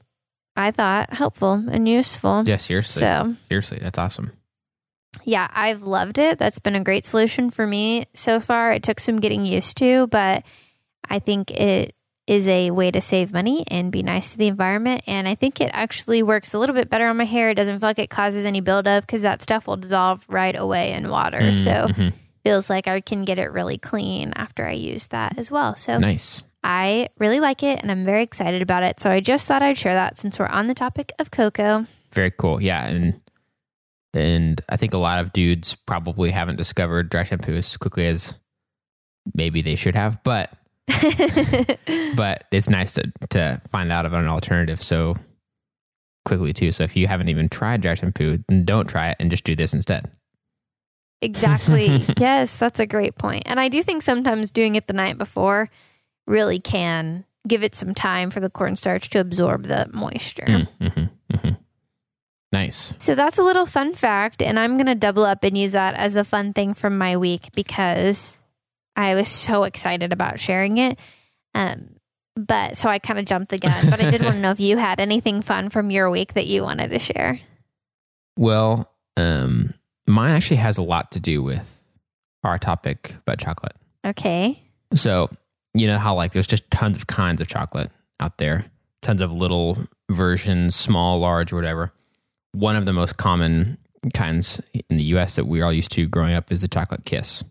I 0.57 0.70
thought, 0.70 1.12
helpful 1.14 1.55
and 1.70 1.88
useful. 1.88 2.42
yeah, 2.46 2.57
seriously, 2.57 3.01
So 3.01 3.37
seriously, 3.49 3.79
that's 3.81 3.99
awesome. 3.99 4.33
yeah, 5.25 5.49
I've 5.53 5.83
loved 5.83 6.18
it. 6.18 6.38
That's 6.38 6.59
been 6.59 6.75
a 6.77 6.83
great 6.85 7.05
solution 7.05 7.51
for 7.51 7.66
me 7.66 8.07
so 8.14 8.40
far. 8.40 8.73
It 8.73 8.83
took 8.83 9.01
some 9.01 9.16
getting 9.20 9.44
used 9.46 9.77
to, 9.79 10.07
but 10.09 10.42
I 11.09 11.18
think 11.18 11.51
it 11.51 11.94
is 12.27 12.46
a 12.46 12.70
way 12.70 12.90
to 12.92 13.01
save 13.01 13.33
money 13.33 13.64
and 13.68 13.90
be 13.90 14.03
nice 14.05 14.31
to 14.33 14.38
the 14.38 14.46
environment. 14.46 15.03
And 15.09 15.27
I 15.27 15.35
think 15.35 15.61
it 15.61 15.70
actually 15.73 16.23
works 16.23 16.55
a 16.55 16.59
little 16.61 16.75
bit 16.77 16.88
better 16.88 17.09
on 17.09 17.16
my 17.16 17.25
hair. 17.25 17.51
It 17.51 17.57
doesn't 17.57 17.81
feel 17.81 17.88
like 17.88 17.99
it 17.99 18.09
causes 18.11 18.44
any 18.44 18.61
buildup 18.61 19.03
because 19.05 19.23
that 19.23 19.42
stuff 19.42 19.66
will 19.66 19.77
dissolve 19.77 20.25
right 20.29 20.55
away 20.57 20.92
in 20.92 21.09
water. 21.11 21.40
Mm, 21.40 21.55
So. 21.55 22.12
Feels 22.44 22.70
like 22.70 22.88
I 22.88 23.00
can 23.00 23.24
get 23.24 23.38
it 23.38 23.53
really 23.53 23.79
clean 23.79 24.33
after 24.37 24.66
I 24.66 24.72
use 24.72 25.09
that 25.09 25.38
as 25.38 25.50
well. 25.50 25.76
So 25.76 25.98
nice. 25.98 26.42
I 26.62 27.09
really 27.18 27.40
like 27.40 27.62
it 27.62 27.81
and 27.81 27.90
I'm 27.90 28.05
very 28.05 28.22
excited 28.22 28.62
about 28.62 28.83
it. 28.83 29.00
So 29.00 29.11
I 29.11 29.20
just 29.20 29.46
thought 29.46 29.62
I'd 29.62 29.79
share 29.79 29.94
that 29.94 30.18
since 30.18 30.38
we're 30.38 30.46
on 30.46 30.66
the 30.66 30.74
topic 30.74 31.12
of 31.18 31.31
cocoa. 31.31 31.87
Very 32.12 32.31
cool. 32.31 32.61
Yeah, 32.61 32.87
and 32.87 33.20
and 34.12 34.61
I 34.68 34.76
think 34.76 34.92
a 34.92 34.98
lot 34.98 35.20
of 35.20 35.33
dudes 35.33 35.74
probably 35.74 36.31
haven't 36.31 36.57
discovered 36.57 37.09
dry 37.09 37.24
shampoo 37.24 37.55
as 37.55 37.76
quickly 37.76 38.07
as 38.07 38.35
maybe 39.35 39.62
they 39.62 39.76
should 39.76 39.94
have, 39.94 40.22
but 40.24 40.53
but 42.16 42.44
it's 42.50 42.68
nice 42.68 42.94
to 42.94 43.12
to 43.31 43.61
find 43.70 43.92
out 43.92 44.07
about 44.07 44.24
an 44.24 44.31
alternative 44.31 44.83
so 44.83 45.14
quickly 46.24 46.53
too. 46.53 46.72
So 46.72 46.85
if 46.85 46.96
you 46.96 47.07
haven't 47.07 47.29
even 47.29 47.48
tried 47.48 47.81
dry 47.81 47.94
shampoo, 47.94 48.38
then 48.48 48.64
don't 48.64 48.88
try 48.88 49.11
it 49.11 49.16
and 49.20 49.31
just 49.31 49.44
do 49.44 49.55
this 49.55 49.72
instead. 49.72 50.11
Exactly. 51.22 52.02
yes, 52.18 52.56
that's 52.56 52.80
a 52.80 52.87
great 52.87 53.16
point. 53.16 53.44
And 53.46 53.61
I 53.61 53.68
do 53.68 53.83
think 53.83 54.02
sometimes 54.02 54.50
doing 54.50 54.74
it 54.74 54.87
the 54.87 54.92
night 54.92 55.18
before 55.18 55.68
really 56.26 56.59
can 56.59 57.24
give 57.48 57.62
it 57.62 57.74
some 57.74 57.94
time 57.94 58.30
for 58.30 58.40
the 58.40 58.50
cornstarch 58.50 59.11
to 59.11 59.20
absorb 59.20 59.64
the 59.64 59.88
moisture. 59.92 60.44
Mm, 60.46 60.68
mhm, 60.80 61.11
mhm. 61.33 61.59
Nice. 62.52 62.94
So 62.98 63.14
that's 63.14 63.38
a 63.38 63.42
little 63.42 63.66
fun 63.66 63.94
fact, 63.94 64.42
and 64.42 64.59
I'm 64.59 64.74
going 64.74 64.87
to 64.87 64.94
double 64.94 65.24
up 65.24 65.44
and 65.44 65.56
use 65.56 65.72
that 65.72 65.94
as 65.94 66.14
the 66.14 66.24
fun 66.24 66.52
thing 66.52 66.74
from 66.74 66.98
my 66.98 67.16
week 67.16 67.48
because 67.54 68.38
I 68.96 69.14
was 69.14 69.28
so 69.28 69.62
excited 69.62 70.12
about 70.12 70.40
sharing 70.40 70.78
it. 70.78 70.98
Um, 71.54 71.96
but 72.37 72.76
so 72.76 72.88
I 72.88 72.98
kind 72.98 73.18
of 73.18 73.24
jumped 73.24 73.50
the 73.50 73.59
gun, 73.59 73.88
but 73.90 74.00
I 74.00 74.11
did 74.11 74.22
want 74.22 74.35
to 74.35 74.40
know 74.42 74.50
if 74.50 74.61
you 74.61 74.76
had 74.78 74.98
anything 75.00 75.42
fun 75.42 75.70
from 75.70 75.90
your 75.90 76.11
week 76.11 76.35
that 76.35 76.46
you 76.46 76.62
wanted 76.62 76.88
to 76.88 76.98
share. 76.98 77.40
Well, 78.37 78.90
um, 79.16 79.74
mine 80.12 80.35
actually 80.35 80.57
has 80.57 80.79
a 80.79 80.83
lot 80.83 81.12
to 81.12 81.20
do 81.20 81.42
with 81.42 81.87
our 82.44 82.59
topic 82.59 83.14
about 83.20 83.38
chocolate. 83.38 83.77
Okay. 84.05 84.62
So, 84.94 85.29
you 85.75 85.87
know 85.87 85.99
how 85.99 86.14
like 86.14 86.33
there's 86.33 86.46
just 86.46 86.68
tons 86.70 86.96
of 86.96 87.07
kinds 87.07 87.40
of 87.40 87.46
chocolate 87.46 87.90
out 88.18 88.38
there, 88.38 88.66
tons 89.03 89.20
of 89.20 89.33
little 89.33 89.79
versions, 90.11 90.75
small, 90.75 91.20
large, 91.20 91.53
whatever. 91.53 91.92
One 92.53 92.77
of 92.77 92.87
the 92.87 92.92
most 92.92 93.16
common 93.16 93.79
kinds 94.14 94.61
in 94.88 94.96
the 94.96 95.05
US 95.05 95.37
that 95.37 95.46
we're 95.46 95.64
all 95.64 95.73
used 95.73 95.92
to 95.92 96.07
growing 96.09 96.35
up 96.35 96.51
is 96.51 96.62
the 96.62 96.68
chocolate 96.68 97.05
kiss. 97.05 97.44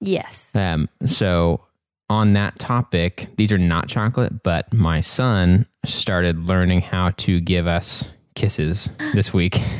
Yes. 0.00 0.54
Um, 0.56 0.88
so, 1.06 1.64
on 2.10 2.32
that 2.32 2.58
topic, 2.58 3.28
these 3.36 3.52
are 3.52 3.58
not 3.58 3.88
chocolate, 3.88 4.42
but 4.42 4.72
my 4.72 5.00
son 5.00 5.66
started 5.84 6.48
learning 6.48 6.80
how 6.80 7.10
to 7.10 7.40
give 7.40 7.66
us 7.66 8.12
kisses 8.34 8.90
this 9.14 9.32
week. 9.32 9.58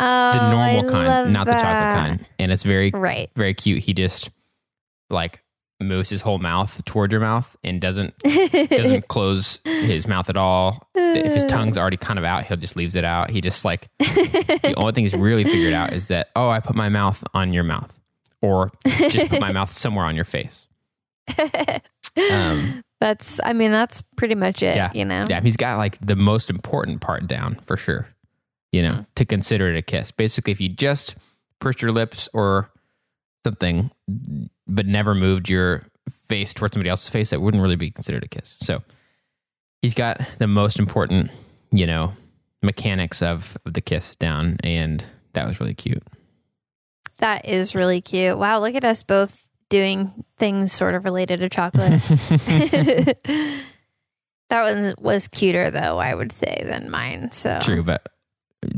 Oh, 0.00 0.32
the 0.32 0.50
normal 0.50 0.88
I 0.88 0.92
kind, 0.92 1.32
not 1.32 1.46
the 1.46 1.52
chocolate 1.54 1.64
kind. 2.06 2.26
And 2.38 2.52
it's 2.52 2.62
very 2.62 2.90
Right. 2.94 3.30
very 3.36 3.54
cute. 3.54 3.80
He 3.82 3.94
just 3.94 4.30
like 5.10 5.42
moves 5.80 6.08
his 6.10 6.22
whole 6.22 6.38
mouth 6.38 6.84
toward 6.84 7.12
your 7.12 7.20
mouth 7.20 7.56
and 7.64 7.80
doesn't 7.80 8.16
doesn't 8.18 9.06
close 9.08 9.60
his 9.64 10.06
mouth 10.06 10.28
at 10.28 10.36
all. 10.36 10.88
If 10.94 11.32
his 11.34 11.44
tongue's 11.44 11.78
already 11.78 11.96
kind 11.96 12.18
of 12.18 12.24
out, 12.24 12.44
he'll 12.46 12.56
just 12.56 12.76
leaves 12.76 12.94
it 12.96 13.04
out. 13.04 13.30
He 13.30 13.40
just 13.40 13.64
like 13.64 13.88
the 13.98 14.74
only 14.76 14.92
thing 14.92 15.04
he's 15.04 15.14
really 15.16 15.44
figured 15.44 15.72
out 15.72 15.92
is 15.92 16.08
that 16.08 16.28
oh, 16.36 16.48
I 16.48 16.60
put 16.60 16.74
my 16.76 16.88
mouth 16.88 17.22
on 17.34 17.52
your 17.52 17.64
mouth, 17.64 17.98
or 18.42 18.70
just 18.86 19.28
put 19.30 19.40
my 19.40 19.52
mouth 19.52 19.72
somewhere 19.72 20.04
on 20.04 20.14
your 20.16 20.24
face. 20.24 20.66
Um, 22.32 22.82
that's, 23.00 23.38
I 23.44 23.52
mean, 23.52 23.70
that's 23.70 24.02
pretty 24.16 24.34
much 24.34 24.60
it, 24.60 24.74
Yeah. 24.74 24.90
you 24.92 25.04
know? 25.04 25.24
yeah, 25.30 25.40
he's 25.40 25.56
got 25.56 25.78
like 25.78 26.04
the 26.04 26.16
most 26.16 26.50
important 26.50 27.00
part 27.00 27.28
down 27.28 27.60
for 27.62 27.76
sure. 27.76 28.08
You 28.72 28.82
know, 28.82 28.92
mm-hmm. 28.92 29.02
to 29.14 29.24
consider 29.24 29.74
it 29.74 29.78
a 29.78 29.82
kiss. 29.82 30.10
Basically, 30.10 30.52
if 30.52 30.60
you 30.60 30.68
just 30.68 31.16
pursed 31.58 31.80
your 31.80 31.92
lips 31.92 32.28
or 32.32 32.70
something, 33.44 33.90
but 34.66 34.86
never 34.86 35.14
moved 35.14 35.48
your 35.48 35.86
face 36.28 36.52
towards 36.52 36.74
somebody 36.74 36.90
else's 36.90 37.08
face, 37.08 37.30
that 37.30 37.40
wouldn't 37.40 37.62
really 37.62 37.76
be 37.76 37.90
considered 37.90 38.24
a 38.24 38.28
kiss. 38.28 38.56
So 38.60 38.82
he's 39.82 39.94
got 39.94 40.20
the 40.38 40.46
most 40.46 40.78
important, 40.78 41.30
you 41.72 41.86
know, 41.86 42.12
mechanics 42.62 43.22
of, 43.22 43.56
of 43.64 43.74
the 43.74 43.80
kiss 43.80 44.16
down, 44.16 44.58
and 44.62 45.04
that 45.32 45.46
was 45.46 45.60
really 45.60 45.74
cute. 45.74 46.02
That 47.18 47.48
is 47.48 47.74
really 47.74 48.00
cute. 48.00 48.38
Wow, 48.38 48.60
look 48.60 48.74
at 48.74 48.84
us 48.84 49.02
both 49.02 49.44
doing 49.68 50.24
things 50.38 50.72
sort 50.72 50.94
of 50.94 51.04
related 51.04 51.40
to 51.40 51.48
chocolate. 51.48 52.00
that 52.02 53.54
one 54.50 54.94
was 54.98 55.28
cuter, 55.28 55.70
though, 55.70 55.98
I 55.98 56.14
would 56.14 56.32
say, 56.32 56.62
than 56.64 56.90
mine. 56.90 57.30
So 57.32 57.58
True, 57.60 57.82
but 57.82 58.06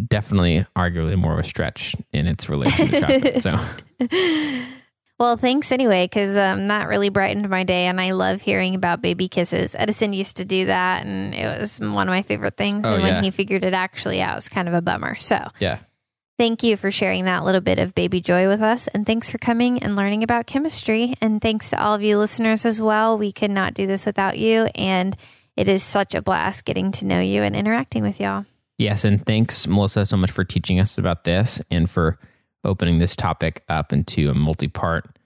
definitely 0.09 0.67
arguably 0.77 1.17
more 1.17 1.35
of 1.35 1.39
a 1.39 1.45
stretch 1.45 1.95
in 2.13 2.27
its 2.27 2.49
relation 2.49 2.89
to 2.89 3.01
chocolate. 3.01 3.43
So 3.43 3.59
well, 5.19 5.37
thanks 5.37 5.73
anyway, 5.73 6.05
because 6.05 6.37
um, 6.37 6.69
that 6.69 6.89
really 6.89 7.09
brightened 7.09 7.49
my 7.49 7.65
day, 7.65 7.87
and 7.87 8.01
I 8.01 8.13
love 8.13 8.43
hearing 8.43 8.75
about 8.75 9.03
baby 9.03 9.29
kisses. 9.29 9.75
Edison 9.79 10.13
used 10.13 10.37
to 10.39 10.45
do 10.45 10.67
that, 10.67 11.05
and 11.05 11.35
it 11.35 11.61
was 11.61 11.79
one 11.81 12.09
of 12.09 12.13
my 12.13 12.23
favorite 12.23 12.57
things. 12.57 12.87
Oh, 12.87 12.95
and 12.95 13.03
when 13.03 13.15
yeah. 13.15 13.23
he 13.23 13.31
figured 13.31 13.65
it 13.65 13.75
actually 13.75 14.21
out, 14.21 14.33
it 14.33 14.37
was 14.37 14.49
kind 14.49 14.69
of 14.69 14.75
a 14.75 14.83
bummer. 14.83 15.15
So 15.17 15.49
yeah. 15.59 15.79
Thank 16.41 16.63
you 16.63 16.79
for 16.79 16.91
sharing 16.91 17.27
that 17.27 17.45
little 17.45 17.61
bit 17.61 17.79
of 17.79 17.95
baby 17.95 18.23
joy 18.23 18.49
with 18.49 18.63
us. 18.63 18.87
And 18.87 19.05
thanks 19.05 19.31
for 19.31 19.37
coming 19.37 19.83
and 19.83 19.95
learning 19.95 20.23
about 20.23 20.47
chemistry. 20.47 21.13
And 21.21 21.39
thanks 21.39 21.69
to 21.69 21.79
all 21.79 21.95
of 21.95 22.03
you 22.03 22.17
listeners 22.17 22.65
as 22.65 22.81
well. 22.81 23.19
We 23.19 23.31
could 23.31 23.51
not 23.51 23.75
do 23.75 23.87
this 23.87 24.07
without 24.07 24.39
you. 24.39 24.71
And 24.75 25.15
it 25.55 25.69
is 25.69 25.83
such 25.83 26.15
a 26.15 26.23
blast 26.23 26.65
getting 26.65 26.93
to 26.93 27.05
know 27.05 27.21
you 27.21 27.43
and 27.43 27.55
interacting 27.55 28.03
with 28.03 28.19
y'all. 28.19 28.47
Yes, 28.81 29.05
and 29.05 29.23
thanks, 29.27 29.67
Melissa, 29.67 30.07
so 30.07 30.17
much 30.17 30.31
for 30.31 30.43
teaching 30.43 30.81
us 30.81 30.97
about 30.97 31.25
this 31.25 31.61
and 31.71 31.89
for 31.89 32.19
opening 32.65 32.97
this 32.97 33.15
topic 33.15 33.63
up 33.69 33.93
into 33.93 34.31
a 34.31 34.35
multi 34.35 34.69
part 34.69 35.19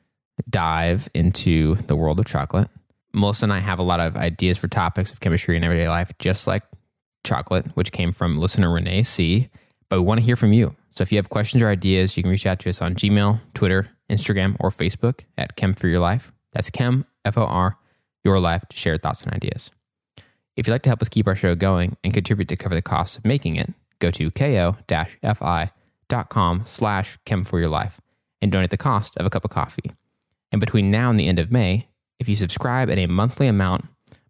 dive 0.51 1.09
into 1.15 1.77
the 1.87 1.95
world 1.95 2.19
of 2.19 2.27
chocolate. 2.27 2.69
Melissa 3.13 3.45
and 3.45 3.53
I 3.53 3.61
have 3.61 3.79
a 3.79 3.85
lot 3.85 4.01
of 4.01 4.17
ideas 4.17 4.59
for 4.59 4.67
topics 4.67 5.13
of 5.13 5.21
chemistry 5.21 5.57
in 5.57 5.63
everyday 5.63 5.89
life, 5.89 6.11
just 6.19 6.49
like 6.49 6.65
chocolate, 7.23 7.67
which 7.75 7.93
came 7.93 8.13
from 8.13 8.39
listener 8.39 8.73
Renee 8.73 9.05
C. 9.05 9.51
But 9.89 10.01
we 10.01 10.05
want 10.05 10.19
to 10.19 10.27
hear 10.27 10.35
from 10.35 10.53
you. 10.53 10.75
So 10.91 11.03
if 11.03 11.13
you 11.13 11.19
have 11.19 11.29
questions 11.29 11.63
or 11.63 11.69
ideas, 11.69 12.17
you 12.17 12.25
can 12.25 12.33
reach 12.33 12.47
out 12.47 12.59
to 12.59 12.71
us 12.71 12.83
on 12.83 12.97
Gmail, 12.97 13.41
Twitter, 13.55 13.89
Instagram, 14.11 14.57
or 14.59 14.71
Facebook 14.71 15.21
at 15.39 15.55
Chem 15.55 15.75
for 15.75 15.87
Your 15.87 16.01
Life. 16.01 16.33
That's 16.53 16.71
Chem, 16.71 17.05
F 17.25 17.39
O 17.39 17.45
R, 17.45 17.79
Your 18.25 18.41
Life, 18.41 18.65
to 18.71 18.77
share 18.77 18.97
thoughts 18.97 19.23
and 19.23 19.33
ideas. 19.33 19.71
If 20.57 20.67
you'd 20.67 20.73
like 20.73 20.83
to 20.83 20.91
help 20.91 21.03
us 21.03 21.09
keep 21.09 21.27
our 21.27 21.35
show 21.35 21.55
going 21.55 21.97
and 22.05 22.15
contribute 22.15 22.49
to 22.49 22.57
cover 22.57 22.75
the 22.75 22.83
costs 22.83 23.17
of 23.17 23.25
making 23.25 23.57
it, 23.57 23.73
go 23.99 24.11
to 24.13 24.31
ko-fi.com 24.31 25.73
slash 26.65 27.19
chem 27.25 27.45
for 27.45 27.59
your 27.59 27.69
life 27.69 28.01
and 28.41 28.53
donate 28.53 28.71
the 28.71 28.77
cost 28.77 29.17
of 29.17 29.27
a 29.27 29.31
cup 29.31 29.45
of 29.45 29.51
coffee. 29.51 29.91
And 30.53 30.61
between 30.61 30.91
now 30.91 31.11
and 31.11 31.19
the 31.19 31.27
end 31.27 31.39
of 31.39 31.51
May, 31.51 31.89
if 32.21 32.29
you 32.29 32.37
subscribe 32.37 32.89
at 32.91 32.99
a 32.99 33.07
monthly 33.07 33.49
amount, 33.49 33.87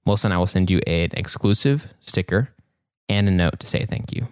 Melissa 0.07 0.29
and 0.29 0.35
I 0.35 0.39
will 0.39 0.47
send 0.47 0.71
you 0.71 0.81
an 0.87 1.11
exclusive 1.13 1.89
sticker 2.01 2.51
and 3.09 3.29
a 3.29 3.31
note 3.31 3.61
to 3.61 3.67
say 3.67 3.85
thank 3.85 4.15
you. 4.15 4.29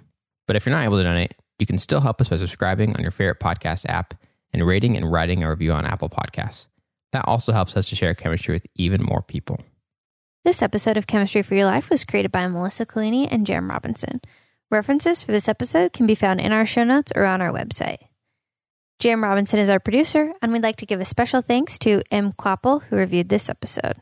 But 0.47 0.57
if 0.57 0.65
you're 0.65 0.75
not 0.75 0.85
able 0.85 0.99
to 0.99 1.05
donate, 1.05 1.35
you 1.59 1.67
can 1.67 1.79
still 1.79 2.01
help 2.01 2.21
us 2.21 2.29
by 2.29 2.39
subscribing 2.39 2.97
on 2.97 3.03
your 3.03 3.11
favorite 3.11 3.41
podcast 3.41 3.87
app 3.89 4.15
and 4.53 4.67
rating 4.67 4.97
and 4.97 5.11
writing 5.11 5.43
a 5.43 5.51
review 5.51 5.73
on 5.73 5.87
Apple 5.87 6.09
Podcasts. 6.09 6.67
That 7.13 7.27
also 7.27 7.53
helps 7.53 7.77
us 7.77 7.89
to 7.91 7.97
share 7.97 8.15
chemistry 8.15 8.55
with 8.55 8.67
even 8.75 9.03
more 9.03 9.23
people. 9.23 9.61
This 10.45 10.61
episode 10.61 10.97
of 10.97 11.07
Chemistry 11.07 11.43
for 11.43 11.55
Your 11.55 11.67
Life 11.67 11.89
was 11.89 12.05
created 12.05 12.33
by 12.33 12.49
Melissa 12.49 12.85
Collini 12.85 13.29
and 13.31 13.47
Jerem 13.47 13.71
Robinson. 13.71 14.21
References 14.73 15.23
for 15.23 15.31
this 15.31 15.49
episode 15.49 15.93
can 15.93 16.05
be 16.05 16.17
found 16.17 16.41
in 16.41 16.51
our 16.51 16.67
show 16.67 16.83
notes 16.83 17.13
or 17.15 17.25
on 17.25 17.41
our 17.41 17.53
website. 17.53 17.99
Jerem 19.01 19.23
Robinson 19.23 19.61
is 19.61 19.71
our 19.71 19.79
producer, 19.79 20.33
and 20.43 20.53
we'd 20.53 20.65
like 20.65 20.75
to 20.77 20.87
give 20.87 21.01
a 21.01 21.05
special 21.05 21.43
thanks 21.43 21.79
to 21.79 22.03
M. 22.11 22.33
Quapple, 22.33 22.81
who 22.81 22.97
reviewed 22.97 23.29
this 23.29 23.49
episode. 23.49 23.99